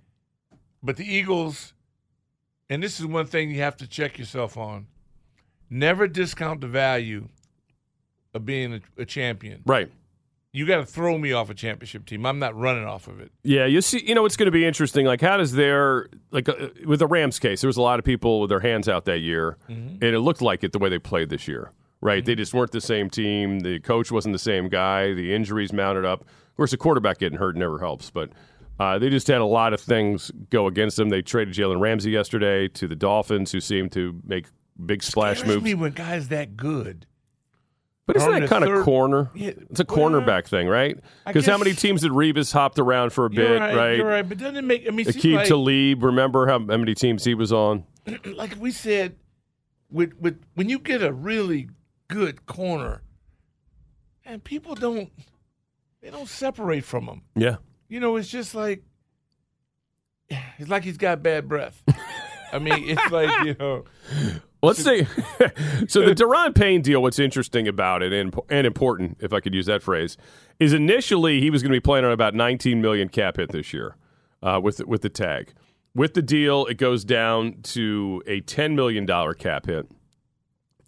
[0.83, 1.75] But the Eagles,
[2.69, 4.89] and this is one thing you have to check yourself on:
[5.71, 7.29] never discount the value
[8.35, 9.63] of being a, a champion.
[9.65, 9.91] right.
[10.55, 12.27] You got to throw me off a championship team.
[12.27, 13.33] I'm not running off of it.
[13.43, 15.07] Yeah, you see, you know, it's going to be interesting.
[15.07, 17.63] Like, how does their like uh, with the Rams case?
[17.63, 20.43] There was a lot of people with their hands out that year, and it looked
[20.43, 21.73] like it the way they played this year.
[22.03, 22.25] Right?
[22.25, 23.61] They just weren't the same team.
[23.61, 25.15] The coach wasn't the same guy.
[25.15, 26.23] The injuries mounted up.
[26.23, 28.31] Of course, the quarterback getting hurt never helps, but
[28.81, 31.09] Uh, they just had a lot of things go against them.
[31.11, 34.47] They traded Jalen Ramsey yesterday to the Dolphins, who seem to make
[34.85, 35.65] big splash Scares moves.
[35.65, 37.07] me when guys that good.
[38.07, 39.31] But isn't that kind of third- corner?
[39.35, 40.99] Yeah, It's a cornerback thing, right?
[41.27, 43.97] Because how many teams did Revis hopped around for a bit, right, right?
[43.97, 44.87] You're right, but doesn't it make?
[44.89, 47.85] I mean, Aqib like, Talib, remember how, how many teams he was on?
[48.25, 49.17] like we said,
[49.91, 51.69] with with when you get a really
[52.09, 53.03] good corner,
[54.25, 55.11] and people don't
[56.01, 57.23] they don't separate from them.
[57.37, 57.57] Yeah.
[57.89, 58.83] You know, it's just like
[60.59, 61.83] it's like he's got bad breath.
[62.53, 63.85] I mean, it's like you know.
[64.63, 65.05] Let's see.
[65.89, 66.07] so.
[66.07, 67.03] The Daron Payne deal.
[67.03, 70.17] What's interesting about it, and and important, if I could use that phrase,
[70.61, 73.73] is initially he was going to be playing on about 19 million cap hit this
[73.73, 73.97] year,
[74.43, 75.53] uh, with with the tag.
[75.95, 79.91] With the deal, it goes down to a 10 million dollar cap hit.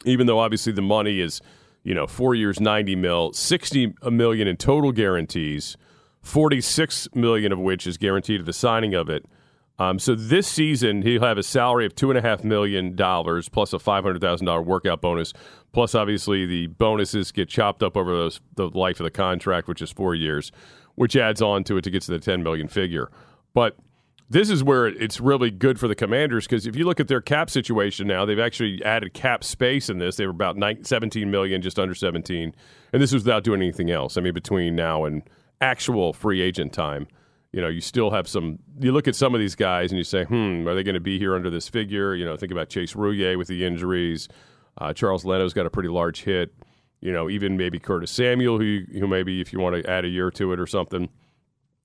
[0.04, 1.40] Even though obviously the money is,
[1.82, 5.76] you know, four years, 90 mil, 60 million in total guarantees,
[6.22, 9.26] 46 million of which is guaranteed at the signing of it.
[9.78, 13.48] Um, so this season he'll have a salary of two and a half million dollars
[13.48, 15.32] plus a five hundred thousand dollar workout bonus.
[15.72, 19.82] Plus, obviously, the bonuses get chopped up over those, the life of the contract, which
[19.82, 20.52] is four years,
[20.94, 23.10] which adds on to it to get to the ten million figure.
[23.52, 23.76] But
[24.30, 27.20] this is where it's really good for the Commanders because if you look at their
[27.20, 30.16] cap situation now, they've actually added cap space in this.
[30.16, 32.54] They were about 19, 17 million, just under 17,
[32.92, 34.16] and this was without doing anything else.
[34.16, 35.22] I mean, between now and
[35.60, 37.06] actual free agent time,
[37.54, 38.58] you know, you still have some.
[38.80, 41.00] You look at some of these guys and you say, hmm, are they going to
[41.00, 42.12] be here under this figure?
[42.16, 44.26] You know, think about Chase Roullier with the injuries.
[44.76, 46.52] Uh, Charles Leno's got a pretty large hit.
[47.00, 50.08] You know, even maybe Curtis Samuel, who who maybe if you want to add a
[50.08, 51.08] year to it or something.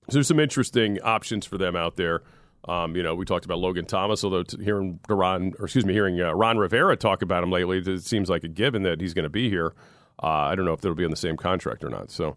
[0.08, 2.24] So there's some interesting options for them out there.
[2.66, 5.92] Um, you know, we talked about Logan Thomas, although t- hearing Ron, or excuse me,
[5.92, 9.14] hearing uh, Ron Rivera talk about him lately, it seems like a given that he's
[9.14, 9.72] going to be here.
[10.20, 12.10] Uh, I don't know if they'll be on the same contract or not.
[12.10, 12.36] So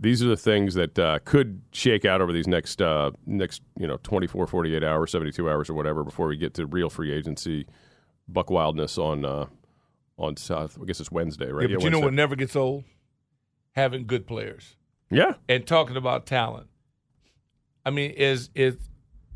[0.00, 3.86] these are the things that uh, could shake out over these next uh, next you
[3.86, 7.66] know 24, 48 hours, 72 hours, or whatever before we get to real free agency,
[8.26, 9.46] buck wildness on uh,
[10.16, 10.78] on South.
[10.80, 11.68] I guess it's Wednesday, right?
[11.68, 12.84] Yeah, but you know what never gets old?
[13.72, 14.76] Having good players.
[15.10, 15.34] Yeah.
[15.48, 16.68] And talking about talent.
[17.84, 18.76] I mean, as as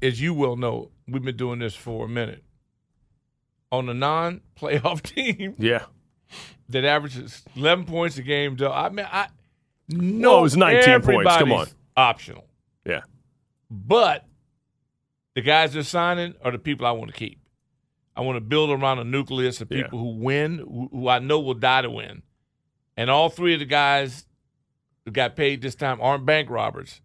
[0.03, 2.43] as you will know, we've been doing this for a minute.
[3.73, 5.87] On a non-playoff team Yeah.
[6.69, 9.27] that averages 11 points a game, though, I mean, I
[9.89, 9.99] No,
[10.33, 11.37] no, it was 19 points.
[11.37, 11.67] Come on.
[11.97, 12.47] Optional,
[12.85, 13.03] Yeah.
[13.71, 14.25] but
[15.35, 17.39] the guys they're signing are the people I want to keep.
[18.17, 19.83] I want to build around a nucleus of Yeah.
[19.83, 20.59] people who win,
[20.93, 22.23] who, I know will die to win.
[22.97, 24.27] And all three of the guys
[25.05, 27.01] who got paid this time aren't bank robbers.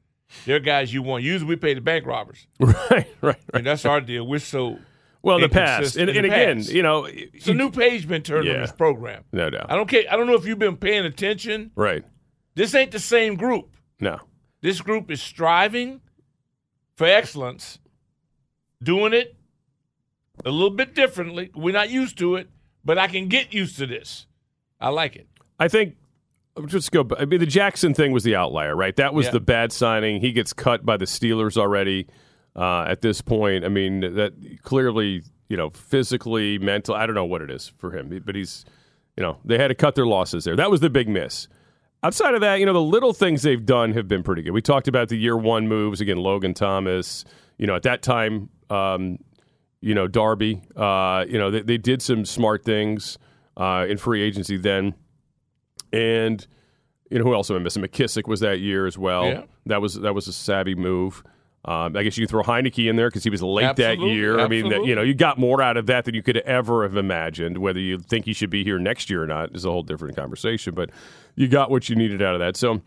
[0.45, 1.23] They're guys you want.
[1.23, 2.45] Usually we pay the bank robbers.
[2.59, 4.27] Right, right, And that's our deal.
[4.27, 4.77] We're so
[5.23, 6.71] Well, in the past, and, and the again, past.
[6.71, 8.55] you know, It's a new page been turned Yeah.
[8.55, 9.23] on this program.
[9.33, 10.03] no doubt, I don't care.
[10.09, 11.71] I don't know if you've been paying attention.
[11.75, 12.03] right?
[12.55, 13.75] This ain't the same group.
[13.99, 14.19] No,
[14.61, 16.01] This group is striving
[16.95, 17.79] for excellence,
[18.81, 19.35] doing it
[20.45, 21.51] a little bit differently.
[21.55, 22.49] We're not used to it,
[22.85, 24.25] but I can get used to this.
[24.79, 25.27] I like it.
[25.59, 25.95] I think
[26.65, 27.07] just go.
[27.17, 28.95] I mean, the Jackson thing was the outlier, right?
[28.95, 29.31] That was Yeah.
[29.33, 30.21] the bad signing.
[30.21, 32.07] He gets cut by the Steelers already.
[32.55, 34.33] Uh, at this point, I mean, that
[34.63, 36.95] clearly, you know, physically, mental.
[36.95, 38.65] I don't know what it is for him, but he's,
[39.15, 40.55] you know, they had to cut their losses there.
[40.55, 41.47] That was the big miss.
[42.01, 44.51] Outside of that, you know, the little things they've done have been pretty good.
[44.51, 46.17] We talked about the year one moves again.
[46.17, 47.25] Logan Thomas,
[47.57, 49.17] you know, at that time, um,
[49.81, 53.17] you know, Darby, uh, you know, they, they did some smart things
[53.57, 54.95] uh, in free agency then.
[55.91, 56.45] And
[57.09, 57.83] you know who else am I missing?
[57.83, 59.25] McKissic was that year as well.
[59.25, 59.43] Yeah.
[59.65, 61.23] That was that was a savvy move.
[61.65, 64.15] Um, I guess you can throw Heinicke in there because he was late that Absolutely,
[64.15, 64.39] year.
[64.39, 66.83] I mean, that, you know, you got more out of that than you could ever
[66.83, 67.57] have imagined.
[67.57, 70.15] Whether you think he should be here next year or not is a whole different
[70.15, 70.73] conversation.
[70.73, 70.89] But
[71.39, 72.57] you got what you needed out of that.
[72.57, 72.81] So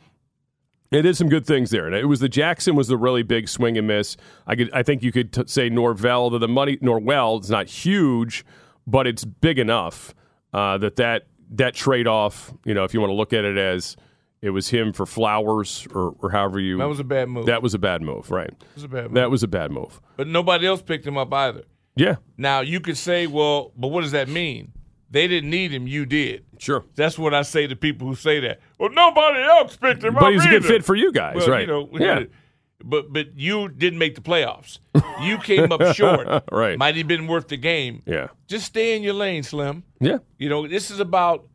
[0.90, 1.86] it is some good things there.
[1.86, 4.16] And it was the Jackson was the really big swing and miss.
[4.46, 7.66] I could I think you could t- say Norwell that the money Norwell is not
[7.66, 8.44] huge,
[8.86, 10.14] but it's big enough
[10.52, 12.52] uh, that that that trade off.
[12.66, 13.96] You know, if you want to look at it as
[14.42, 17.46] it was him for Flowers or, or however you That was a bad move.
[17.46, 18.48] that was a bad move, right?
[18.50, 19.14] It was a bad move.
[19.14, 20.00] That was a bad move.
[20.16, 21.62] but nobody else picked him up either.
[21.94, 24.72] Yeah, Now you could say, well, but what does that mean?
[25.12, 25.86] They didn't need him.
[25.86, 26.44] You did.
[26.58, 26.84] sure.
[26.96, 28.60] That's what I say to people who say that.
[28.78, 30.22] Well, nobody else picked him up.
[30.22, 31.60] But he's a good fit for you guys, Well, right?
[31.60, 32.24] You know, yeah,
[32.84, 34.78] But but you didn't make the playoffs.
[35.20, 36.26] You came up short.
[36.50, 36.76] Right.
[36.78, 38.02] Might have been worth the game.
[38.06, 39.84] yeah, Just stay in your lane, Slim.
[40.00, 40.18] yeah.
[40.38, 41.46] You know, this is about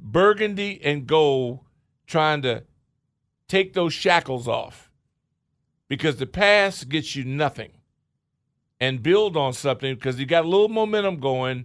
[0.00, 1.60] burgundy and gold
[2.06, 2.62] trying to
[3.48, 4.90] take those shackles off.
[5.88, 7.72] Because the past gets you nothing.
[8.78, 11.64] And build on something because you got a little momentum going.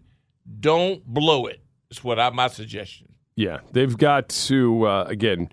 [0.60, 1.62] Don't blow it.
[1.90, 3.08] That's what I my suggestion.
[3.36, 5.50] Yeah, they've got to uh, again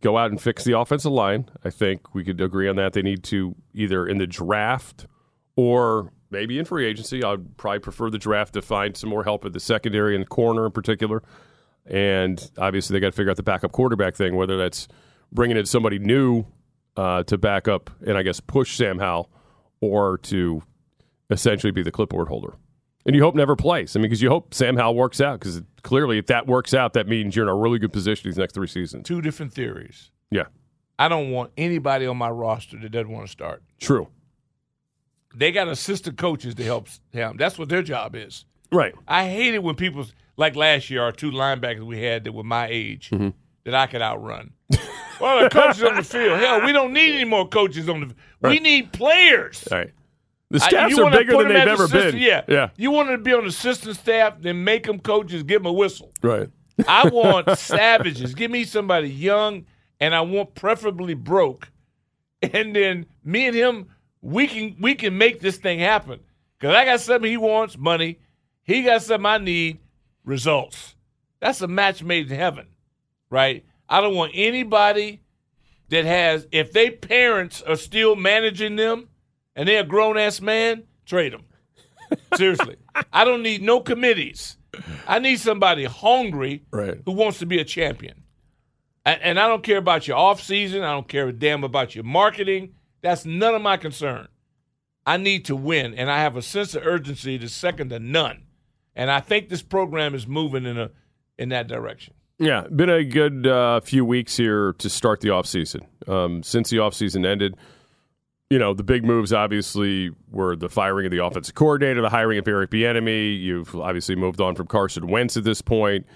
[0.00, 1.48] go out and fix the offensive line.
[1.64, 2.92] I think we could agree on that.
[2.92, 5.06] They need to either in the draft
[5.56, 7.24] or maybe in free agency.
[7.24, 10.66] I'd probably prefer the draft to find some more help at the secondary and corner
[10.66, 11.22] in particular.
[11.86, 14.88] And obviously, they got to figure out the backup quarterback thing, whether that's
[15.32, 16.44] bringing in somebody new
[16.96, 19.30] uh, to back up and I guess push Sam Howell
[19.80, 20.62] or to
[21.30, 22.54] essentially be the clipboard holder.
[23.06, 23.94] And you hope never plays.
[23.94, 25.38] I mean, because you hope Sam Howell works out.
[25.38, 28.38] Because clearly, if that works out, that means you're in a really good position these
[28.38, 29.06] next three seasons.
[29.06, 30.10] Two different theories.
[30.30, 30.44] Yeah,
[30.98, 33.62] I don't want anybody on my roster that doesn't want to start.
[33.78, 34.08] true.
[35.36, 37.36] They got assistant coaches to help him.
[37.36, 38.44] That's what their job is.
[38.70, 38.94] Right.
[39.08, 42.44] I hate it when people like last year, our two linebackers we had that were
[42.44, 43.30] my age Mm-hmm.
[43.64, 44.52] that I could outrun.
[45.20, 46.38] well, the coaches on the field.
[46.38, 48.14] Hell, we don't need any more coaches on the.
[48.48, 49.66] We need players.
[49.72, 49.90] All right.
[50.54, 52.22] The staffs you are bigger than they've ever assistant- been.
[52.22, 52.68] Yeah, Yeah.
[52.76, 55.42] You want to be on the assistant staff, then make them coaches.
[55.42, 56.12] Give them a whistle.
[56.22, 56.48] Right.
[56.86, 58.36] I want savages.
[58.36, 59.66] Give me somebody young,
[59.98, 61.72] and I want preferably broke.
[62.40, 63.86] And then me and him,
[64.20, 66.20] we can we can make this thing happen.
[66.60, 68.20] Cause I got something he wants, money.
[68.62, 69.80] He got something I need,
[70.24, 70.94] results.
[71.40, 72.68] That's a match made in heaven,
[73.28, 73.64] right?
[73.88, 75.20] I don't want anybody
[75.88, 79.08] that has if they parents are still managing them
[79.56, 81.44] and they're a grown ass man, trade them.
[82.36, 82.76] Seriously.
[83.12, 84.56] I don't need no committees.
[85.06, 86.98] I need somebody hungry Right.
[87.04, 88.22] who wants to be a champion.
[89.06, 90.82] And, and I don't care about your off season.
[90.82, 92.74] I don't care a damn about your marketing.
[93.02, 94.28] That's none of my concern.
[95.06, 98.44] I need to win, and I have a sense of urgency that's second to none.
[98.96, 100.90] And I think this program is moving in a
[101.38, 102.14] in that direction.
[102.38, 105.82] Yeah, been a good uh, few weeks here to start the offseason.
[106.08, 107.54] Um, since the offseason ended,
[108.54, 112.38] you know, the big moves obviously were the firing of the offensive coordinator, the hiring
[112.38, 113.40] of Eric Bieniemy.
[113.40, 116.06] You've obviously moved on from Carson Wentz at this point.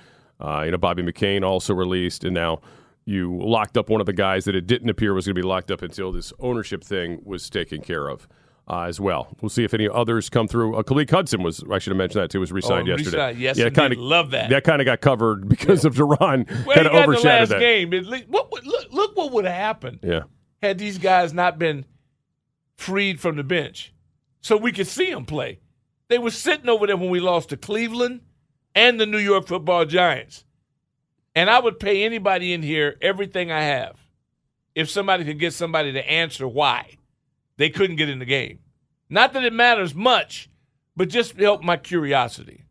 [0.40, 2.60] Uh, you know, Bobby McCain also released, and now
[3.06, 5.46] you locked up one of the guys that it didn't appear was going to be
[5.46, 8.28] locked up until this ownership thing was taken care of.
[8.70, 10.76] Uh, as well, we'll see if any others come through.
[10.76, 13.16] Uh, Khaleke Hudson was, I should have mentioned that too, was re-signed Oh, yesterday.
[13.16, 13.38] re-signed.
[13.38, 14.50] Yes, yeah, kind of Love that.
[14.50, 16.46] That kind of got covered because of Daron.
[16.66, 17.60] Well, kind of got the overshadowed last that.
[17.60, 17.88] game.
[17.90, 20.20] Least- what look, look what would have happened Yeah.
[20.62, 21.86] had these guys not been
[22.78, 23.92] freed from the bench,
[24.40, 25.58] so we could see them play.
[26.08, 28.20] They were sitting over there when we lost to Cleveland
[28.74, 30.44] and the New York Football Giants,
[31.34, 33.96] and I would pay anybody in here everything I have
[34.74, 36.96] if somebody could get somebody to answer why
[37.56, 38.60] they couldn't get in the game.
[39.10, 40.48] Not that it matters much,
[40.96, 42.64] but just help my curiosity.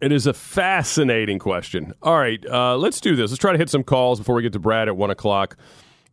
[0.00, 1.94] It is a fascinating question.
[2.02, 3.30] All right, uh, let's do this.
[3.30, 5.56] Let's try to hit some calls before we get to Brad at one o'clock.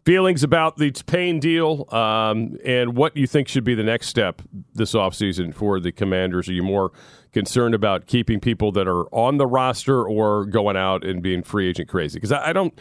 [0.05, 4.41] Feelings about the Payne deal um, and what you think should be the next step
[4.73, 6.49] this offseason for the Commanders.
[6.49, 6.91] Are you more
[7.31, 11.69] concerned about keeping people that are on the roster or going out and being free
[11.69, 12.17] agent crazy?
[12.17, 12.77] Because I, I don't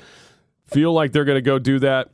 [0.67, 2.11] feel like they're going to go do that,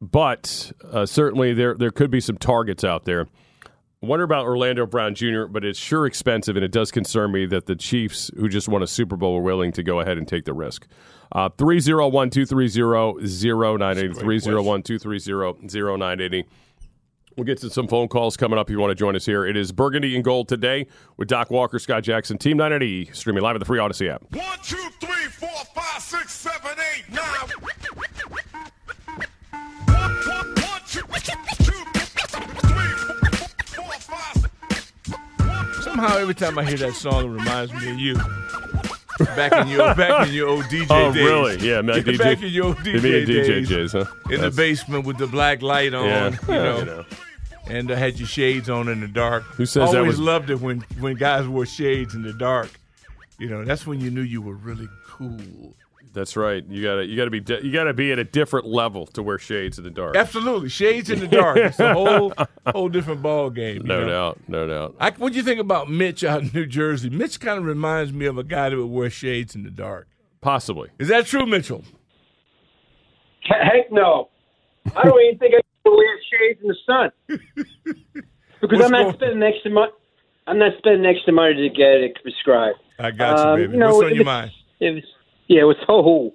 [0.00, 3.28] but uh, certainly there there could be some targets out there.
[4.00, 7.46] I wonder about Orlando Brown Jr., but it's sure expensive, and it does concern me
[7.46, 10.28] that the Chiefs, who just won a Super Bowl, are willing to go ahead and
[10.28, 10.86] take the risk.
[11.32, 12.80] Uh, 301 230
[13.66, 14.14] 0980.
[14.14, 16.44] 301 230 0980.
[17.36, 19.44] We'll get to some phone calls coming up if you want to join us here.
[19.44, 23.56] It is Burgundy and Gold today with Doc Walker, Scott Jackson, Team 980, streaming live
[23.56, 24.22] at the Free Audacy app.
[24.32, 27.24] One, two, three, four, five, six, seven, eight, nine.
[29.88, 31.00] One, one, one, two,
[35.98, 38.14] Somehow, every time I hear that song, it reminds me of you.
[39.34, 40.86] Back in your back in your old DJ days.
[40.90, 41.24] Oh, days.
[41.24, 41.56] really?
[41.68, 43.90] Yeah, man, DJ Back in your old DJ days.
[43.92, 44.04] huh?
[44.30, 47.04] In the basement with the black light on, Yeah, you, know, you know.
[47.66, 49.42] and uh, had your shades on in the dark.
[49.42, 52.70] Who says that Always was- loved it when when guys wore shades in the dark.
[53.40, 55.74] You know, that's when you knew you were really cool.
[56.18, 56.64] That's right.
[56.68, 59.38] You gotta you gotta be di- you gotta be at a different level to wear
[59.38, 60.16] shades in the dark.
[60.16, 61.56] Absolutely, shades in the dark.
[61.58, 62.32] It's a whole
[62.66, 63.82] whole different ball game.
[63.84, 64.08] No know?
[64.08, 64.96] doubt, no doubt.
[64.98, 67.08] I, what do you think about Mitch out in New Jersey?
[67.08, 70.08] Mitch kind of reminds me of a guy that would wear shades in the dark.
[70.40, 70.88] Possibly.
[70.98, 71.84] Is that true, Mitchell?
[73.42, 74.28] Heck no.
[74.96, 77.10] I don't even think I can wear shades in the sun.
[78.60, 79.92] Because What's I'm not going- spending extra money.
[80.48, 82.78] I'm not spending extra money to get it prescribed.
[82.98, 83.72] I got you, Um, baby.
[83.74, 84.50] you know, What's on your mind?
[84.80, 85.04] It was,
[85.48, 86.32] yeah, it was oh,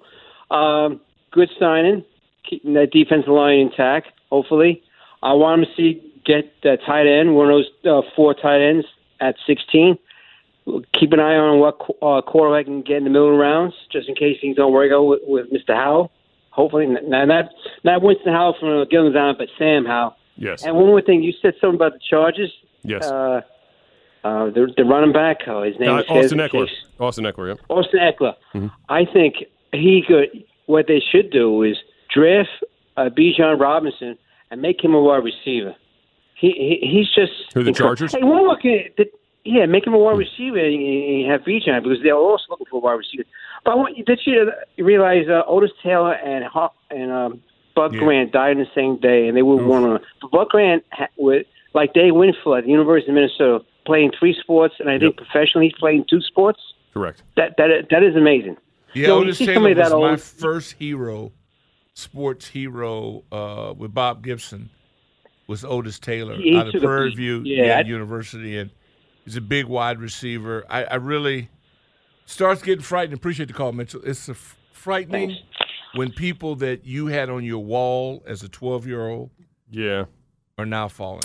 [0.54, 1.00] um,
[1.32, 2.04] good signing,
[2.48, 4.08] keeping that defensive line intact.
[4.30, 4.82] Hopefully,
[5.22, 8.60] I want him to see get that tight end, one of those uh, four tight
[8.60, 8.86] ends
[9.20, 9.98] at 16.
[10.98, 14.14] Keep an eye on what uh, quarterback can get in the middle rounds, just in
[14.14, 15.74] case things don't work out with, with Mr.
[15.74, 16.10] Howell.
[16.50, 17.50] Hopefully, not not
[17.82, 20.16] not Winston Howell from Gilligan's Island, but Sam Howell.
[20.36, 20.62] Yes.
[20.62, 22.52] And one more thing, you said something about the Chargers.
[22.82, 23.04] Yes.
[23.04, 23.42] Uh,
[24.24, 26.68] uh, the, the running back, oh, his name Uh, is Austin Ekeler.
[26.98, 27.48] Austin Ekeler.
[27.48, 27.60] Yep.
[27.68, 28.34] Austin Ekeler.
[28.54, 28.66] Mm-hmm.
[28.88, 29.34] I think
[29.72, 31.76] he could what they should do is
[32.12, 32.48] draft
[32.96, 34.16] uh, Bijan Robinson
[34.50, 35.74] and make him a wide receiver.
[36.36, 36.50] He,
[36.82, 37.96] he he's just Who, the incredible.
[37.96, 38.12] Chargers?
[38.14, 39.10] Hey, one look at the,
[39.44, 42.76] yeah, make him a wide receiver and, and have Bijan because they're also looking for
[42.76, 43.24] a wide receiver.
[43.64, 46.44] But I want you did you realize uh, Otis Taylor and
[46.90, 47.42] and um,
[47.74, 48.00] Bud Yeah.
[48.00, 50.00] Grant died on the same day, and they were one on.
[50.22, 54.36] But Bud Grant ha- with like Dave Winfield at the University of Minnesota, playing three
[54.40, 56.60] sports, and I think professionally he's playing two sports.
[56.92, 57.22] Correct.
[57.36, 58.56] That that that is amazing.
[58.94, 61.32] Yeah, So you Otis Taylor was that my old- first hero,
[61.94, 64.70] sports hero, uh, with Bob Gibson.
[65.46, 67.16] Was Otis Taylor He out of took a Prairie beat.
[67.16, 68.70] View Yeah, I- University, and
[69.26, 70.64] he's a big wide receiver.
[70.70, 71.50] I, I really
[72.24, 73.12] starts getting frightened.
[73.12, 74.00] Appreciate the call, Mitchell.
[74.06, 75.36] It's a f- frightening
[75.96, 79.30] when people that you had on your wall as a twelve year old,
[79.70, 80.04] yeah,
[80.56, 81.24] are now falling.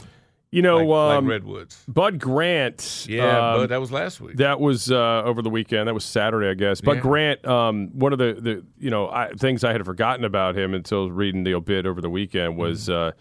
[0.51, 1.83] You know, like, like um, redwoods.
[1.87, 3.05] Bud Grant.
[3.07, 4.37] Yeah, um, but that was last week.
[4.37, 5.87] That was uh, over the weekend.
[5.87, 6.81] That was Saturday, I guess.
[6.81, 7.01] Bud Yeah.
[7.01, 10.73] Grant, um, one of the, the you know I, things I had forgotten about him
[10.73, 13.11] until reading the obit over the weekend was uh,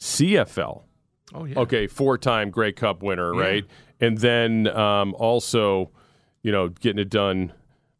[0.00, 0.82] CFL.
[1.34, 1.58] Oh yeah.
[1.58, 3.40] Okay, four-time Grey Cup winner, Yeah.
[3.40, 3.64] right?
[4.00, 5.90] And then um, also,
[6.42, 7.52] you know, getting it done.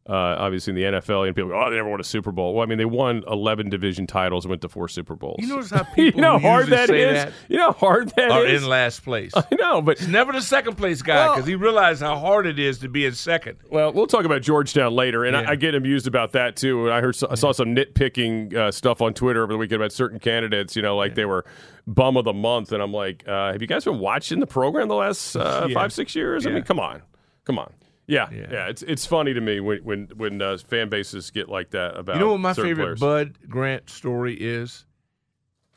[0.09, 2.55] Uh, obviously, in the NFL, and people go, "Oh, they never won a Super Bowl."
[2.55, 5.35] Well, I mean, they won eleven division titles and went to four Super Bowls.
[5.39, 7.13] You notice how you people know how who hard that say is.
[7.13, 8.63] that You know how hard that are is?
[8.63, 9.31] in last place.
[9.35, 12.57] I know, but He's never the second place guy because he realized how hard it
[12.57, 13.59] is to be in second.
[13.69, 15.41] Well, we'll talk about Georgetown later, and Yeah.
[15.47, 16.91] I, I get amused about that too.
[16.91, 20.17] I heard, I saw some nitpicking uh, stuff on Twitter over the weekend about certain
[20.17, 20.75] candidates.
[20.75, 21.45] You know, like they were
[21.85, 24.87] bum of the month, and I'm like, uh, have you guys been watching the program
[24.87, 25.75] the last uh, Yeah.
[25.75, 26.47] five, six years?
[26.47, 27.03] I mean, come on,
[27.45, 27.71] come on.
[28.11, 28.67] Yeah, yeah, Yeah.
[28.67, 32.15] it's it's funny to me when when when uh, fan bases get like that about.
[32.15, 32.99] You know what my favorite players.
[32.99, 34.85] Bud Grant story is?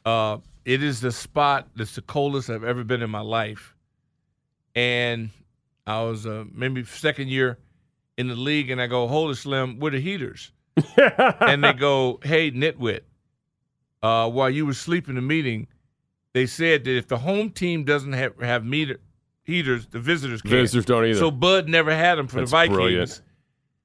[0.05, 3.77] Uh, it is the spot that's the coldest I've ever been in my life,
[4.75, 5.31] and
[5.87, 7.59] I was uh, maybe second year
[8.19, 10.51] in the league, and I go, "Holy Slim, where the heaters?"
[10.97, 13.03] and they go, "Hey, Nitwit,
[14.03, 15.69] uh, while you were sleeping in the meeting,
[16.33, 18.99] they said that if the home team doesn't have have meter
[19.45, 20.51] heaters, the visitors can.
[20.51, 21.19] Visitors don't either.
[21.19, 22.77] So Bud never had them for That's the Vikings.
[22.77, 23.23] brilliant.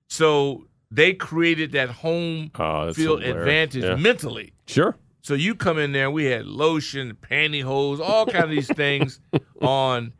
[0.07, 3.41] So they created that home Oh, field hilarious.
[3.41, 3.95] advantage Yeah.
[3.95, 4.53] mentally.
[4.67, 4.95] Sure.
[5.21, 9.19] So you come in there, we had lotion, pantyhose, all kind of these things
[9.61, 10.13] on,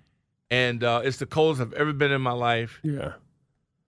[0.51, 2.79] and uh, it's the coldest I've ever been in my life.
[2.83, 3.13] Yeah.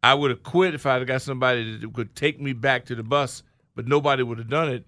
[0.01, 3.03] I would have quit if I'd got somebody that could take me back to the
[3.03, 3.43] bus,
[3.75, 4.85] but nobody would have done it.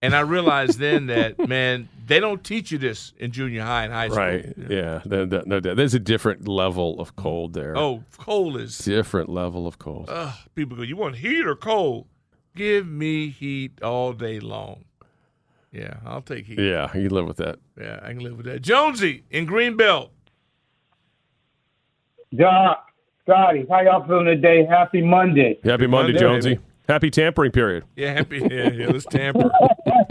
[0.00, 3.92] And I realized then that man, they don't teach you this in junior high and
[3.92, 4.18] high school.
[4.18, 4.52] Right.
[4.68, 5.00] Yeah.
[5.04, 5.76] There- there- no doubt.
[5.76, 7.76] There's a different level of cold there.
[7.76, 8.78] Oh, cold is.
[8.78, 10.06] different level of cold.
[10.08, 12.06] Ugh, people go, you want heat or cold?
[12.56, 14.84] Give me heat all day long.
[15.72, 16.58] Yeah, I'll take heat.
[16.60, 17.58] Yeah, you live with that.
[17.80, 18.62] Yeah, I can live with that.
[18.62, 20.10] Jonesy in Greenbelt.
[22.36, 22.86] Doc,
[23.22, 24.66] Scotty, how y'all feeling today?
[24.66, 25.58] Happy Monday.
[25.64, 26.48] Happy Monday, Monday, Jonesy.
[26.50, 26.60] baby.
[26.88, 27.84] Happy tampering period.
[27.96, 28.38] Yeah, happy.
[28.38, 29.50] Yeah, yeah let's tamper.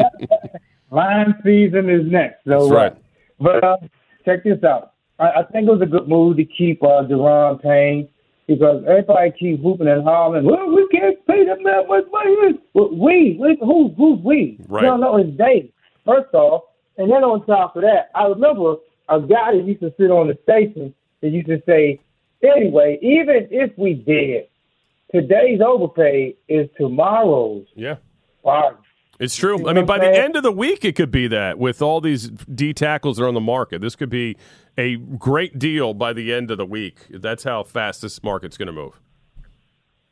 [0.93, 2.43] Line season is next.
[2.45, 2.91] So, That's right.
[2.91, 2.95] uh,
[3.39, 3.77] but uh,
[4.25, 4.93] check this out.
[5.19, 8.07] I, I think it was a good move to keep uh, Daron Payne
[8.47, 10.45] because everybody keeps whooping and hollering.
[10.45, 12.59] Well, we can't pay them that much money.
[12.73, 14.59] Well, we, we, who, who's we?
[14.67, 14.83] Right.
[14.83, 15.71] No, no, it's they.
[16.05, 16.63] First off,
[16.97, 18.75] and then on top of that, I remember
[19.09, 21.99] a guy that used to sit on the station that used to say,
[22.43, 24.43] anyway, even if we did,
[25.11, 27.95] today's overpay is tomorrow's Yeah.
[28.43, 28.79] bargain.
[29.19, 29.59] It's true.
[29.59, 32.01] You I mean, by the end of the week, it could be that with all
[32.01, 33.81] these D tackles that are on the market.
[33.81, 34.37] This could be
[34.77, 37.05] a great deal by the end of the week.
[37.09, 38.99] That's how fast this market's going to move.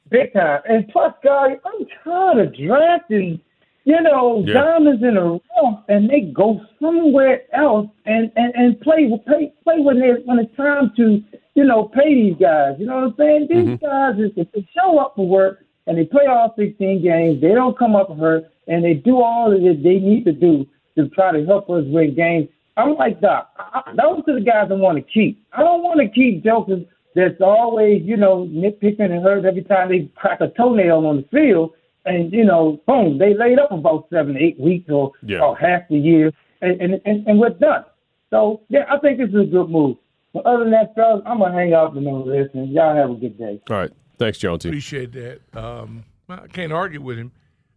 [0.10, 0.62] Big time.
[0.68, 3.40] And plus, guys, I'm tired of drafting,
[3.86, 4.54] you know, Yeah.
[4.56, 9.80] diamonds in a rough and they go somewhere else and, and, and play play play
[9.80, 11.24] when when it's time to,
[11.56, 12.76] you know, pay these guys.
[12.78, 13.48] You know what I'm saying?
[13.50, 13.70] Mm-hmm.
[13.72, 17.42] These guys is if they show up for work and they play all sixteen games,
[17.42, 20.66] they don't come up hurt and they do all that they need to do
[20.98, 22.48] to try to help us win games.
[22.78, 23.52] I'm like Doc.
[23.60, 25.46] I, those are the guys I want to keep.
[25.52, 29.90] I don't want to keep jokers that's always, you know, nitpicking and hurt every time
[29.90, 31.74] they crack a toenail on the field.
[32.06, 35.42] And, you know, boom, they laid up about seven, eight weeks or, Yeah.
[35.42, 37.84] or half the year, and, and, and, and we're done.
[38.32, 39.98] So, yeah, I think this is a good move.
[40.34, 42.70] But other than that, fellas, I'm going to hang out and listen.
[42.70, 43.62] Y'all have a good day.
[43.70, 43.92] All right.
[44.22, 44.70] Thanks, Jonesy.
[44.70, 45.42] Appreciate that.
[45.58, 47.32] Um, I can't argue with him.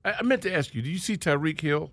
[0.04, 1.90] I, I meant to ask you, do you see Tyreek Hill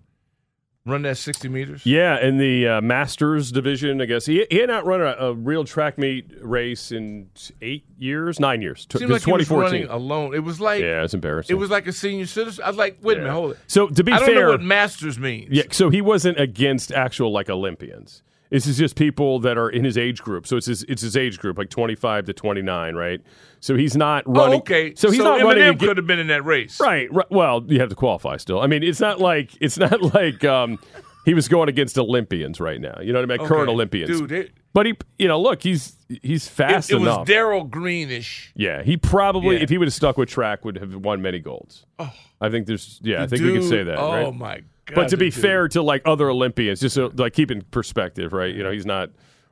[0.86, 1.86] run that 60 meters?
[1.86, 5.34] Yeah, in the uh, Masters division, I guess he, he had not run a, a
[5.34, 7.30] real track meet race in
[7.62, 8.86] eight years, nine years.
[8.88, 9.84] T- Seemed like he was 2014.
[9.84, 10.36] running alone.
[10.36, 11.56] It was like yeah, it's embarrassing.
[11.56, 12.62] it was like a senior citizen.
[12.66, 13.60] I was like, wait a minute, hold it.
[13.68, 15.48] So to be I don't fair, know what masters means.
[15.50, 18.22] Yeah, so he wasn't against actual like Olympians.
[18.52, 20.46] This is just people that are in his age group.
[20.46, 23.20] So it's his it's his age group, like twenty five to twenty nine, right?
[23.62, 24.56] So he's not running.
[24.56, 24.94] Oh, okay.
[24.94, 25.78] So he's not Eminem running.
[25.80, 26.80] could have been in that race.
[26.80, 27.30] Right, right.
[27.32, 28.60] Well, you have to qualify still.
[28.62, 30.80] I mean, it's not like it's not like um,
[31.26, 33.00] he was going against Olympians right now.
[33.02, 33.48] You know what I mean?
[33.48, 34.20] Current Olympians.
[34.20, 37.28] Dude, it- but he, you know, look, he's he's fast it, it was.
[37.28, 38.52] Darrell Greenish.
[38.56, 39.64] yeah, he probably, Yeah.
[39.64, 41.86] if he would have stuck with track, would have won many golds.
[42.00, 42.10] Oh.
[42.40, 43.98] I think there's, yeah, I think we can say that.
[43.98, 44.34] oh right?
[44.34, 45.42] my God, But to be dude.
[45.42, 48.54] fair to like other Olympians, just so, like keep in perspective, right?
[48.54, 49.10] You know, he's not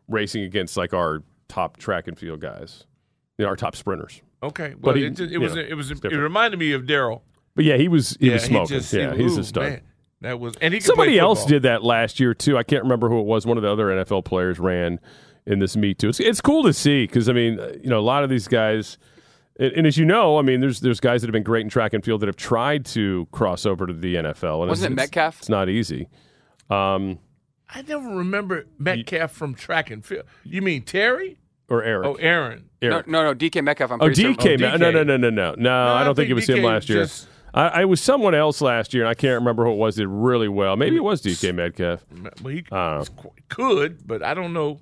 [0.07, 2.85] racing against like our top track and field guys,
[3.37, 4.21] you know, our top sprinters.
[4.41, 6.71] Okay, well, But he- it, just- it was know, it was it's it reminded me
[6.71, 7.23] of Darrell.
[7.55, 8.77] But yeah, he was he yeah, was smoking.
[8.77, 9.63] just- he- yeah, he's ooh, a stud.
[9.63, 9.81] man.
[10.21, 12.57] That was and he Somebody else did that last year too.
[12.57, 13.45] I can't remember who it was.
[13.45, 14.99] One of the other NFL players ran
[15.45, 16.09] in this meet too.
[16.09, 18.47] It's, it's cool to see because I mean, uh, you know, a lot of these
[18.47, 18.97] guys,
[19.59, 21.69] and, and as you know, I mean, there's there's guys that have been great in
[21.69, 24.61] track and field that have tried to cross over to the NFL.
[24.61, 25.39] And Wasn't it's, it Metcalf?
[25.39, 26.07] It's not easy.
[26.69, 27.19] Um,
[27.73, 30.23] I never remember Metcalf from track and field.
[30.43, 31.37] You mean Terry?
[31.71, 32.07] or Eric.
[32.07, 32.67] Oh, Aaron.
[32.81, 33.05] Eric.
[33.07, 33.91] No, no, no, DK Metcalf.
[33.91, 34.57] I'm Oh, pretty DK, sure.
[34.57, 34.79] man.
[34.79, 35.69] No, no, no, no, no, no.
[35.71, 37.03] I, I don't think, think it was him last year.
[37.03, 39.95] just- I, I was someone else last year, and I can't remember who it was.
[39.95, 40.75] Did really well.
[40.75, 42.03] Maybe it was DK Metcalf.
[42.43, 43.05] Well, he Uh,
[43.49, 44.79] could, but I don't know.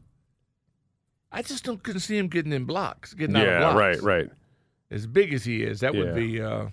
[1.31, 3.75] I just don't couldn't see him getting in blocks, getting out of Yeah, blocks.
[3.77, 4.29] right, right.
[4.89, 6.41] As big as he is, that would be.
[6.41, 6.67] Uh,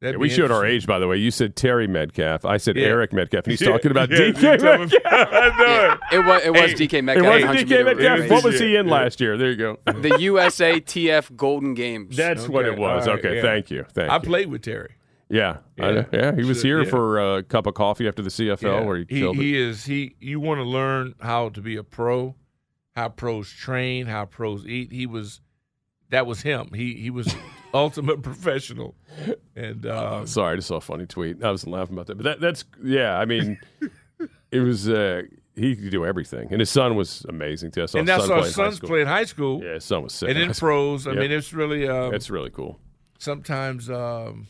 [0.00, 1.16] that'd Yeah, we showed our age, by the way.
[1.16, 2.44] You said Terry Metcalf.
[2.44, 2.86] I said Yeah.
[2.88, 5.02] Eric Metcalf, and he's talking about yeah, DK Metcalf.
[5.06, 6.14] I know it.
[6.16, 7.26] It was, it was Hey, DK It Metcalf.
[7.26, 8.18] was DK Metcalf.
[8.20, 8.30] race.
[8.30, 8.92] What was he in Yeah.
[8.92, 9.36] last year?
[9.36, 9.78] There you go.
[9.86, 12.16] The USATF Golden Games.
[12.16, 13.08] That's what it was.
[13.08, 13.42] all right, okay, yeah.
[13.42, 13.84] thank you.
[13.92, 14.20] Thank I you.
[14.20, 14.94] played with Terry.
[15.30, 16.04] Yeah, I- Yeah.
[16.12, 16.34] yeah.
[16.36, 16.90] He was Sure, here yeah.
[16.90, 18.80] for a cup of coffee after the CFL, Yeah.
[18.86, 19.60] where he, he, killed he it.
[19.68, 20.14] is he.
[20.20, 22.36] You want to learn how to be a pro,
[22.94, 24.92] how pros train, how pros eat.
[24.92, 25.40] He was
[26.10, 26.70] that was him.
[26.74, 27.34] He he was
[27.74, 28.94] ultimate professional,
[29.56, 31.42] and uh, Sorry, I just saw a funny tweet.
[31.42, 33.18] I was laughing about that, but that, that's yeah.
[33.18, 33.58] I mean,
[34.50, 35.22] it was uh,
[35.56, 37.86] he could do everything, and his son was amazing too.
[37.94, 40.02] And that's son our play in high sons play in high school, Yeah, his son
[40.04, 40.28] was sick.
[40.28, 40.68] and in in high school.
[40.68, 41.06] pros.
[41.06, 41.18] I Yep.
[41.20, 42.78] mean, it's really um, it's really cool.
[43.18, 43.88] sometimes.
[43.90, 44.46] Um,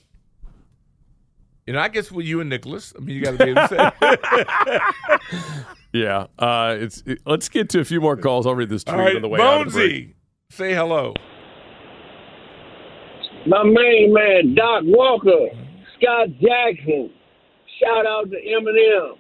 [1.67, 3.67] you know, I guess with you and Nicholas, I mean, you got to be able
[3.69, 4.79] to say.
[5.95, 7.03] Yeah, uh, it's.
[7.07, 8.49] It, let's get to a few more calls.
[8.49, 9.67] I'll read this tweet right, on the way out.
[9.67, 9.93] the break.
[10.09, 10.15] Bonesy,
[10.51, 11.15] say hello.
[13.47, 15.53] My main man, Doc Walker,
[15.97, 17.11] Scott Jackson.
[17.79, 19.19] Shout out to Eminem.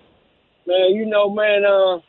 [0.66, 2.01] Man, you know, man, uh,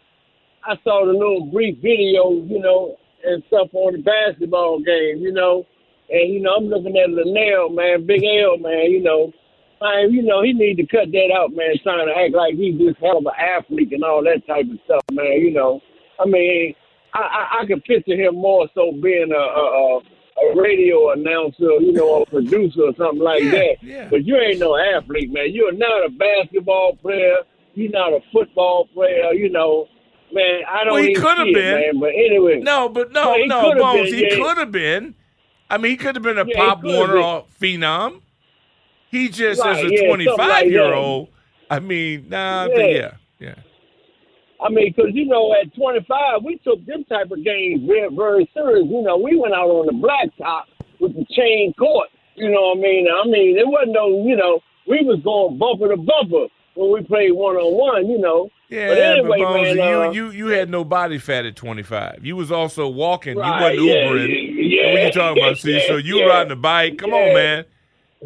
[0.63, 2.95] I saw the little brief video, you know,
[3.26, 5.66] and stuff on the basketball game, you know.
[6.09, 9.34] And, you know, I'm looking at Linnell, man, Big L, man, you know.
[9.82, 12.80] Man, you know, he need to cut that out, man, trying to act like he's
[12.80, 15.82] this hell of an athlete and all that type of stuff, man, you know.
[16.18, 16.76] I mean,
[17.13, 20.14] I, I, I can picture him more so being a, a, a a
[20.56, 23.76] radio announcer, you know, a producer or something like that.
[23.82, 24.08] yeah.
[24.10, 25.47] But you ain't no athlete, man.
[25.51, 27.36] You're not a basketball player.
[27.74, 29.34] You're not a football player.
[29.34, 29.88] You know,
[30.32, 30.62] man.
[30.70, 30.93] I don't.
[30.93, 31.74] Well, he could have it, been.
[31.76, 31.99] man.
[31.99, 34.10] But anyway, No, but no, Well, no, Bones.
[34.10, 34.36] been, he yeah.
[34.38, 35.16] could have been.
[35.70, 38.22] I mean, he could have been a Yeah, Pop Warner or phenom.
[39.10, 40.93] He just Right, as a something like 25 year that.
[40.93, 41.30] old.
[41.70, 42.86] I mean, nah, Yeah.
[42.86, 43.56] yeah, yeah.
[44.62, 48.49] I mean, because you know, at 25, we took them type of games very, very
[48.53, 48.88] serious.
[48.89, 50.64] You know, we went out on the blacktop
[50.99, 52.10] with the chain court.
[52.36, 53.08] You know what I mean?
[53.08, 57.03] I mean, it wasn't no, you know, we was going bumper to bumper when we
[57.03, 58.10] played one on one.
[58.10, 58.49] You know.
[58.70, 59.93] Yeah, but anyway, Bones, man.
[59.93, 62.26] uh, you, you you had no body fat at 25.
[62.26, 63.38] You was also walking.
[63.38, 64.53] Right, you wasn't yeah, Ubering.
[64.58, 65.58] yeah, what you talking about?
[65.58, 66.97] See, so you yeah, riding a bike.
[66.97, 67.16] Come yeah.
[67.16, 67.66] on, man.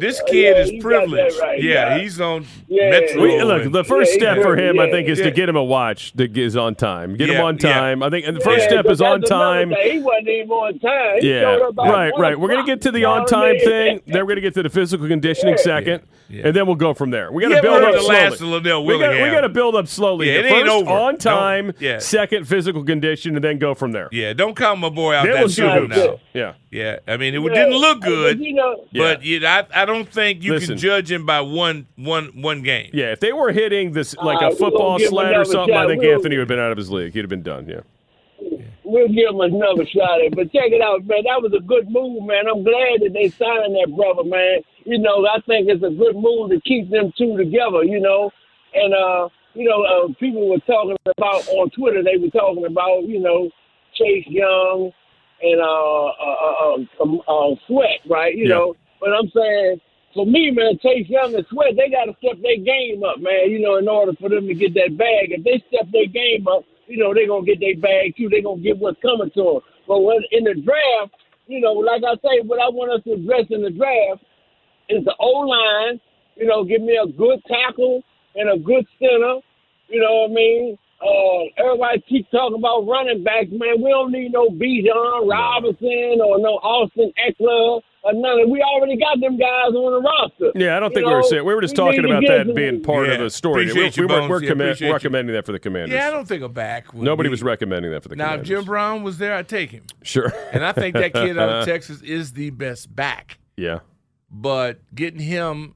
[0.00, 1.38] This kid yeah, is you got that privileged.
[1.40, 1.98] right, yeah, yeah.
[2.02, 2.90] he's on Yeah.
[2.90, 3.22] Metro.
[3.22, 5.26] We, look, the first Yeah, step for yeah, him, I think, is yeah.
[5.26, 7.16] to get him a watch that is on time.
[7.16, 7.72] Get him Yeah, on yeah.
[7.72, 8.02] time.
[8.02, 9.70] I think, and the first yeah, step is on time.
[9.82, 11.20] He wasn't even on time.
[11.20, 12.38] He Yeah, showed up about right, right.
[12.40, 14.00] We're gonna get to the You know what I on-time thing.
[14.06, 16.46] Then we're gonna get to the physical conditioning second, yeah.
[16.46, 17.30] and then we'll go from there.
[17.30, 18.14] We gotta build up the slowly.
[18.16, 19.32] last Liddell we got we Willingham?
[19.34, 20.28] got to build up slowly.
[20.28, 20.90] Yeah, it First ain't over.
[20.90, 21.72] on time.
[21.98, 24.08] Second physical condition, and then go from there.
[24.12, 26.20] Yeah, don't count my boy out Then that we'll see shooter now.
[26.32, 26.52] Yeah.
[26.72, 28.38] Yeah, I mean it didn't look good,
[28.94, 30.70] but you, I I don't think you Listen.
[30.70, 32.90] can judge him by one one one game.
[32.92, 35.44] Yeah, if they were hitting this like Uh, a we're football gonna sled or another
[35.44, 37.12] something, I think We'll- Anthony would have been out of his league.
[37.12, 37.66] He'd have been done.
[37.68, 37.80] Yeah.
[38.84, 40.34] we'll give him another shot at it.
[40.34, 41.22] But check it out, man.
[41.24, 42.48] That was a good move, man.
[42.48, 44.62] I'm glad that they signed that brother, man.
[44.84, 48.32] You know, I think it's a good move to keep them two together, you know.
[48.74, 53.02] And, uh, you know, uh, people were talking about on Twitter, they were talking about,
[53.06, 53.50] you know,
[53.94, 54.90] Chase Young
[55.42, 58.34] and uh, uh, uh, uh, uh, Sweat, right?
[58.34, 58.54] You Yeah.
[58.54, 59.80] know, but I'm saying,
[60.14, 63.50] for me, man, Chase Young and Sweat, they got to step their game up, man,
[63.50, 65.30] you know, in order for them to get that bag.
[65.30, 68.28] If they step their game up, you know, they're going to get their bag, too.
[68.28, 69.60] They're going to get what's coming to them.
[69.86, 71.14] But when, in the draft,
[71.46, 74.22] you know, like I say, what I want us to address in the draft
[74.88, 76.00] is the O-line,
[76.36, 78.02] you know, give me a good tackle
[78.34, 79.38] and a good center,
[79.88, 80.78] you know what I mean?
[81.00, 83.80] Uh, everybody keeps talking about running backs, man.
[83.82, 89.18] We don't need no Bijan Robinson or no Austin Ekeler or none We already got
[89.18, 90.52] them guys on the roster.
[90.58, 91.44] Yeah, I don't think You we were saying.
[91.46, 93.64] We were just we talking about that some- being part of the story.
[93.64, 94.30] We, appreciate you, we were, Bones.
[94.30, 94.92] we're Yeah, commen- appreciate you.
[94.94, 95.96] recommending that for the Commanders.
[95.96, 96.92] Yeah, I don't think a back.
[96.92, 98.36] Would Nobody be- was recommending that for the commanders.
[98.36, 99.84] Now, if Jim Brown was there, I'd take him.
[100.02, 100.30] Sure.
[100.52, 103.38] And I think that kid out of Texas is the best back.
[103.56, 103.80] Yeah.
[104.30, 105.74] But getting him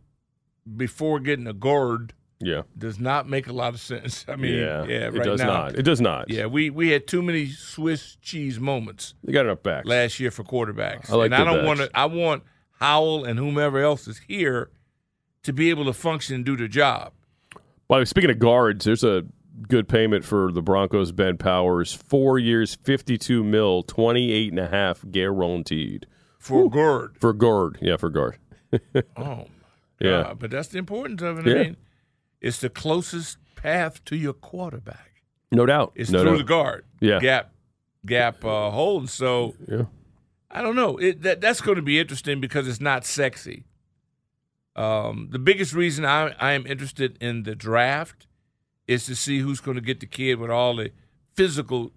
[0.77, 2.63] before getting a guard Yeah.
[2.77, 4.25] does not make a lot of sense.
[4.29, 5.79] I mean, Yeah, yeah, it does now, not.
[5.79, 6.29] It does not.
[6.31, 9.87] Yeah, we we had too many Swiss cheese moments They got enough backs.
[9.87, 11.11] last year for quarterbacks.
[11.11, 11.91] I like and I don't want to.
[11.95, 12.43] I want
[12.81, 14.71] Howell and whomever else is here
[15.45, 17.13] to be able to function and do the job.
[17.89, 19.25] By way, speaking of guards, there's a
[19.69, 21.13] good payment for the Broncos.
[21.13, 26.07] Ben Powers, four years, fifty-two mil, twenty-eight and a half guaranteed
[26.39, 27.17] For guard.
[27.21, 27.79] for guard.
[27.81, 28.39] Yeah, for guard.
[29.17, 29.47] Oh,
[30.01, 30.23] Yeah.
[30.25, 31.47] God, but that's the importance of it.
[31.47, 31.55] Yeah.
[31.55, 31.77] I mean,
[32.45, 35.23] it's the closest path to your quarterback.
[35.51, 35.93] No doubt.
[35.95, 36.39] It's no through doubt.
[36.39, 36.85] the guard.
[37.01, 37.19] Yeah.
[37.19, 37.53] Gap,
[38.05, 39.09] gap uh, hold.
[39.09, 39.85] So Yeah.
[40.51, 40.99] I don't know.
[40.99, 43.65] It, that that's going to be interesting because it's not sexy.
[44.77, 48.27] Um, the biggest reason I, I am interested in the draft
[48.87, 50.91] is to see who's going to get the kid with all the
[51.33, 51.93] physical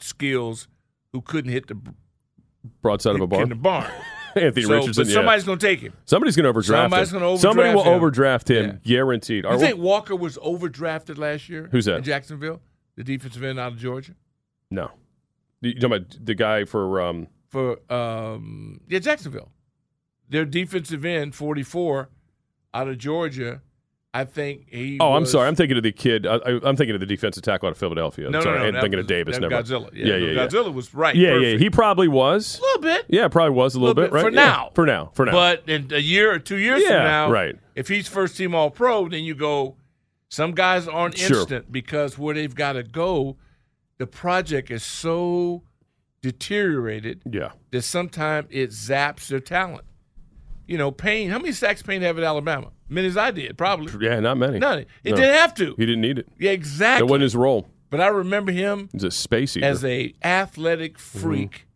[0.00, 0.68] skills
[1.12, 1.78] who couldn't hit the
[2.82, 3.90] Broadside of a in the barn.
[4.36, 5.02] Anthony So, Richardson.
[5.04, 5.14] but yeah.
[5.14, 5.92] somebody's going to take him.
[6.04, 7.38] Somebody's going to overdraft Somebody's him.
[7.38, 8.56] Somebody will overdraft him.
[8.56, 9.44] overdraft him, guaranteed.
[9.44, 11.68] You think Walker was overdrafted last year?
[11.72, 11.98] Who's that?
[11.98, 12.60] In Jacksonville,
[12.96, 14.12] the defensive end out of Georgia.
[14.70, 14.90] No.
[15.62, 19.50] You talking about the guy for um, for um yeah Jacksonville.
[20.28, 22.08] Their defensive end, forty four,
[22.74, 23.62] out of Georgia.
[24.18, 24.98] I think he.
[25.00, 25.46] Oh, I'm sorry.
[25.48, 26.26] I'm thinking of the kid.
[26.26, 28.26] I, I'm thinking of the defensive tackle out of Philadelphia.
[28.26, 28.58] I'm No, no, sorry.
[28.60, 29.38] no, I'm that thinking was- of Davis.
[29.38, 29.54] Never.
[29.54, 29.90] Godzilla.
[29.92, 30.46] Yeah, yeah, no, yeah.
[30.46, 31.58] Godzilla was right, Yeah, yeah.
[31.58, 32.58] He probably was.
[32.58, 33.06] A little bit.
[33.08, 34.22] Yeah, probably was a little, bit, right?
[34.24, 34.44] for Yeah.
[34.44, 34.70] now.
[34.74, 35.10] For now.
[35.14, 35.32] For now.
[35.32, 37.56] But in a year or two years Yeah, from now, right.
[37.74, 39.76] If he's first team All Pro, then you go.
[40.28, 41.38] Some guys aren't Sure.
[41.40, 43.36] instant because where they've got to go,
[43.98, 45.62] the project is so
[46.22, 47.20] deteriorated.
[47.30, 47.50] Yeah.
[47.70, 49.84] That sometimes it zaps their talent.
[50.66, 51.30] You know, Payne.
[51.30, 52.72] How many sacks Payne have at Alabama?
[52.88, 53.92] Many as I did, probably.
[54.04, 54.58] yeah, not many.
[54.58, 54.86] None.
[55.02, 55.16] He No.
[55.16, 55.74] didn't have to.
[55.76, 56.28] He didn't need it.
[56.38, 57.06] Yeah, exactly.
[57.06, 57.68] That wasn't his role.
[57.90, 59.66] But I remember him He's a space eater.
[59.66, 61.18] as a athletic Mm-hmm.
[61.20, 61.66] freak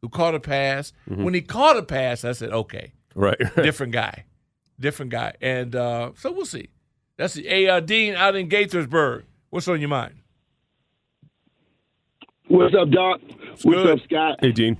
[0.00, 0.92] who caught a pass.
[1.06, 3.36] When he caught a pass, I said, "Okay, right.
[3.56, 4.24] different guy,
[4.80, 6.68] different guy." And uh, so we'll see.
[7.16, 9.24] That's the hey, uh, Dean out in Gaithersburg.
[9.50, 10.14] What's on your mind?
[12.48, 13.20] What's up, Doc?
[13.62, 14.36] What's up, Scott?
[14.40, 14.78] Hey, Dean.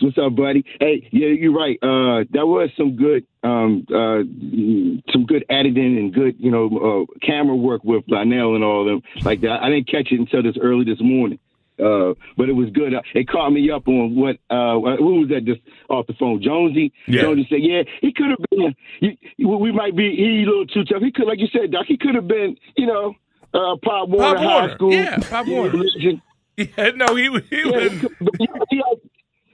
[0.00, 0.64] What's up, buddy?
[0.78, 1.76] Hey, yeah, you're right.
[1.82, 4.22] Uh, that was some good, um, uh,
[5.12, 8.86] some good editing and good, you know, uh, camera work with Lionel and all of
[8.86, 9.60] them like that.
[9.62, 11.40] I didn't catch it until this early this morning,
[11.82, 12.94] uh, but it was good.
[12.94, 16.40] Uh, It caught me up on what, uh, who was that just off the phone?
[16.42, 16.92] Jonesy.
[17.08, 17.22] Yeah.
[17.22, 18.76] Jonesy said, yeah, he could have been.
[19.36, 21.02] You, we might be he a little too tough.
[21.02, 21.86] He could, like you said, Doc.
[21.88, 23.14] He could have been, you know,
[23.52, 24.74] uh, Pop Warner Pop High Warner.
[24.76, 24.92] School.
[24.92, 25.82] Yeah, Pop Warner.
[26.56, 27.92] Yeah, no, he he Yeah, was.
[28.68, 28.82] he,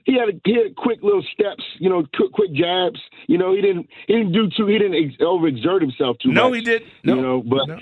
[0.05, 3.01] he, had, had he had quick little steps, you know, quick, quick jabs.
[3.27, 6.51] You know, he didn't he didn't do too he didn't ex- overexert himself too No,
[6.51, 6.51] much.
[6.51, 6.89] No, he didn't.
[7.03, 7.81] You know, but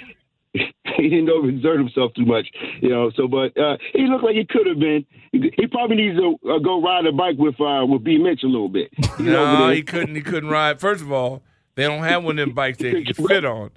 [0.54, 2.46] he didn't overexert himself too much.
[2.80, 5.04] You know, so but uh, he looked like he could have been.
[5.32, 8.46] He probably needs to uh, go ride a bike with uh, with B Mitch a
[8.46, 8.90] little bit.
[8.96, 10.14] He's over No, he couldn't.
[10.14, 10.80] He couldn't ride.
[10.80, 11.42] First of all,
[11.74, 13.70] they don't have one of them bikes that he can fit on.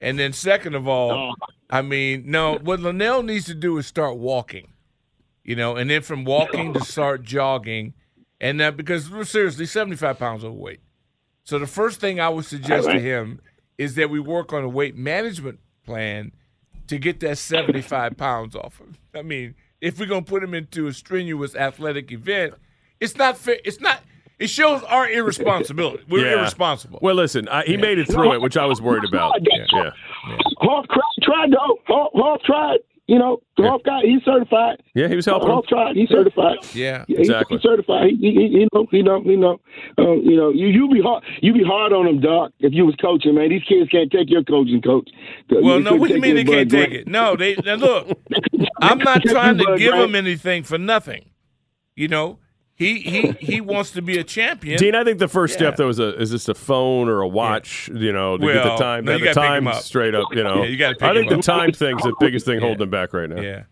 [0.00, 1.34] And then second of all,
[1.68, 2.56] I mean, no.
[2.58, 4.68] What Linnell needs to do is start walking.
[5.44, 7.94] You know, and then from walking to start jogging,
[8.40, 10.80] and that because we're seriously seventy five pounds overweight.
[11.44, 13.40] So the first thing I would suggest to him
[13.78, 16.32] is that we work on a weight management plan
[16.86, 18.94] to get that 75 pounds off him.
[19.14, 22.54] I mean, if we're gonna put him into a strenuous athletic event,
[23.00, 23.56] it's not fair.
[23.64, 24.02] It's not.
[24.38, 26.04] It shows our irresponsibility.
[26.08, 26.40] We're Yeah.
[26.40, 26.98] irresponsible.
[27.02, 29.34] Well, listen, I, he made it through it, which I was worried about.
[29.40, 29.64] Yeah.
[29.72, 29.90] Yeah.
[30.58, 31.78] Hawk tried, tried though.
[31.86, 32.78] Hawk, Hawk tried.
[33.10, 34.80] You know, Hawk got he's certified.
[34.94, 35.54] Yeah, he was helping him.
[35.56, 35.96] Hawk tried.
[35.96, 36.58] He's certified.
[36.72, 37.56] Yeah, Yeah, exactly.
[37.56, 38.10] He's certified.
[38.10, 39.60] He, he, he know, he know, he know.
[39.98, 42.52] Um, you know, you you be hard, you be hard on him, Doc.
[42.60, 45.10] If you was coaching, man, these kids can't take your coaching, coach.
[45.50, 45.96] Well, You no.
[45.96, 47.08] What do you mean they can't take it?
[47.08, 47.56] No, they.
[47.64, 48.16] Now look,
[48.80, 51.30] I'm not trying to give them anything for nothing.
[51.96, 52.38] You know,
[52.80, 54.78] he he he wants to be a champion.
[54.78, 55.58] Dean, I think the first Yeah.
[55.68, 58.64] step though is a is this a phone or a watch, you know, to get
[58.64, 59.82] the time, no, have the gotta pick 'em time up.
[59.82, 60.62] straight up, you know.
[60.62, 61.44] Yeah, you gotta pick I think 'em the up.
[61.44, 63.40] time thing's the biggest thing holding him back right now.
[63.40, 63.62] Yeah.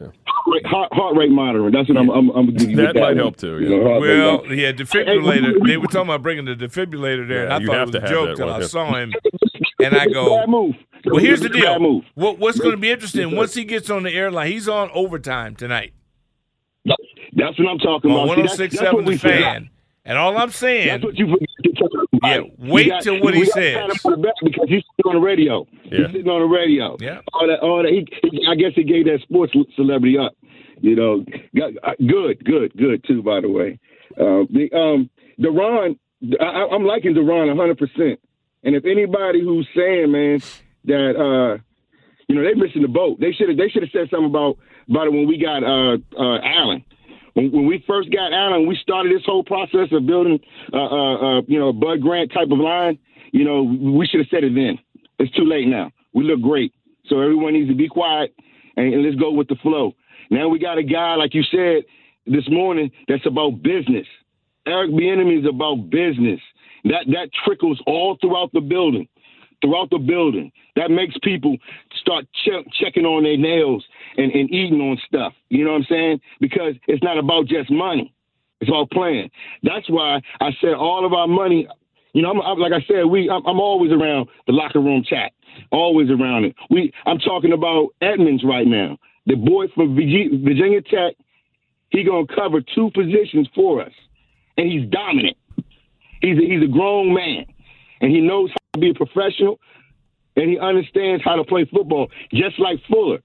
[0.00, 1.72] Heart, heart, heart rate monitoring.
[1.72, 2.08] That's what I'm.
[2.08, 3.16] I'm, I'm gonna give you That might one.
[3.16, 3.76] help too, You yeah.
[3.82, 5.66] know, heart rate Well, yeah, defibrillator.
[5.66, 8.00] They were talking about bringing the defibrillator there, and I you thought have it to
[8.00, 9.12] was a have joke that till one, I saw him,
[9.84, 12.02] and I go, "Well, here's the deal.
[12.14, 14.50] What, what's going to be interesting once he gets on the airline?
[14.52, 15.92] He's on overtime tonight
[17.38, 18.34] That's what I'm talking on about.
[18.36, 19.40] See, that's- that's 106.7 what we forgot.
[19.40, 19.70] Fan,
[20.04, 21.26] and all I'm saying, That's what you
[21.78, 21.90] talk
[22.24, 23.74] Yeah, wait got- till what he says.
[23.76, 25.66] pat him on the back because he's sitting on the radio.
[25.84, 25.98] Yeah.
[25.98, 26.96] He's sitting on the radio.
[27.00, 27.20] Yeah.
[27.32, 27.92] All that, all that.
[27.92, 28.06] He,
[28.48, 30.32] I guess he gave that sports celebrity up.
[30.80, 31.24] You know,
[31.56, 33.22] got, uh, good, good, good too.
[33.22, 33.78] By the way,
[34.18, 35.10] uh, the um,
[35.40, 35.98] Daron,
[36.40, 37.76] I, I'm liking Daron 100.
[37.78, 38.20] percent
[38.62, 40.38] And if anybody who's saying, man,
[40.84, 41.58] that uh,
[42.28, 44.56] you know they're missing the boat, they should have they should have said something about
[44.88, 46.84] about it when we got uh, uh, Allen.
[47.38, 50.40] When, we first got Allen, we started this whole process of building,
[50.72, 52.98] uh, uh, uh, you know, a Bud Grant type of line.
[53.32, 54.78] You know, we should have said it then.
[55.18, 55.90] It's too late now.
[56.14, 56.72] We look great,
[57.06, 58.34] so everyone needs to be quiet
[58.76, 59.92] and, and let's go with the flow.
[60.30, 61.84] Now we got a guy like you said
[62.26, 64.06] this morning that's about business.
[64.66, 66.40] Eric Bieniemy is about business.
[66.84, 69.08] That that trickles all throughout the building,
[69.60, 70.50] throughout the building.
[70.76, 71.56] That makes people
[72.00, 73.84] start che- checking on their nails
[74.16, 75.32] and, and eating on stuff.
[75.48, 76.20] You know what I'm saying?
[76.40, 78.14] Because it's not about just money.
[78.60, 79.30] It's all playing.
[79.62, 81.68] That's why I said all of our money.
[82.12, 85.04] You know, I'm, I'm, like I said, we I'm, I'm always around the locker room
[85.08, 85.32] chat,
[85.70, 86.56] always around it.
[86.70, 91.14] We I'm talking about Edmunds right now, the boy from Virginia Tech.
[91.90, 93.92] He gonna cover two positions for us,
[94.56, 95.36] and he's dominant.
[96.20, 97.46] He's a, he's a grown man,
[98.00, 98.50] and he knows
[98.80, 99.58] to be a professional,
[100.36, 103.18] and he understands how to play football, just like Fuller.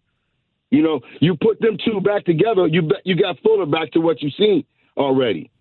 [0.71, 3.99] You know, you put them two back together, you bet you got Fuller back to
[3.99, 4.65] what you've seen
[4.97, 5.51] already.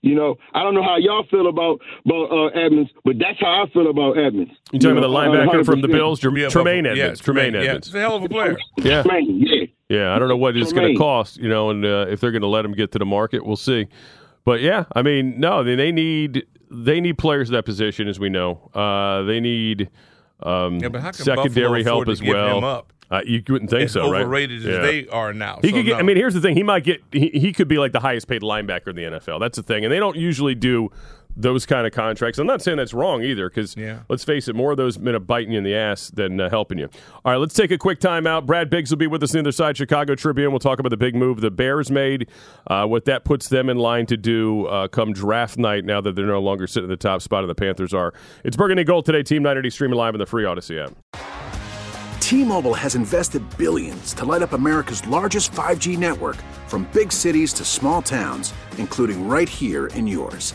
[0.00, 3.64] You know, I don't know how y'all feel about about uh, Edmunds, but that's how
[3.64, 4.52] I feel about Edmunds.
[4.70, 6.94] You talking know, about the linebacker from the Bills, Jerm- Yeah, Tremaine Buffalo.
[6.94, 7.20] Yeah, Edmunds?
[7.20, 7.86] Tremaine yeah, Edmunds.
[7.86, 8.56] He's a hell of a player.
[8.78, 9.02] Yeah.
[9.02, 9.64] Tremaine, yeah.
[9.88, 12.32] Yeah, I don't know what it's going to cost, you know, and uh, if they're
[12.32, 13.86] going to let him get to the market, we'll see.
[14.44, 18.18] But yeah, I mean, no, they, they need they need players at that position, as
[18.20, 18.70] we know.
[18.74, 19.90] Uh, they need
[20.42, 22.86] um, Yeah, but how can secondary help as well.
[23.10, 24.22] Uh, you wouldn't think as so, right?
[24.22, 24.78] overrated as Yeah.
[24.80, 25.58] they are now.
[25.62, 25.92] He So, could get.
[25.92, 25.98] no.
[25.98, 27.02] I mean, here's the thing: he might get.
[27.12, 29.40] He, he could be like the highest paid linebacker in the NFL.
[29.40, 30.90] That's the thing, and they don't usually do
[31.36, 32.38] those kind of contracts.
[32.38, 34.00] I'm not saying that's wrong either, because Yeah.
[34.08, 36.48] let's face it, more of those men are biting you in the ass than uh,
[36.50, 36.88] helping you.
[37.24, 38.46] All right, let's take a quick timeout.
[38.46, 39.76] Brad Biggs will be with us on the other side.
[39.76, 40.50] Chicago Tribune.
[40.52, 42.28] We'll talk about the big move the Bears made,
[42.68, 45.84] uh, what that puts them in line to do uh, come draft night.
[45.84, 48.14] Now that they're no longer sitting at the top spot, and the Panthers are.
[48.44, 49.22] It's Burgundy Gold today.
[49.22, 50.92] Team 980 streaming live on the free Audacy app.
[52.20, 56.36] T-Mobile has invested billions to light up America's largest 5G network
[56.68, 60.54] from big cities to small towns, including right here in yours.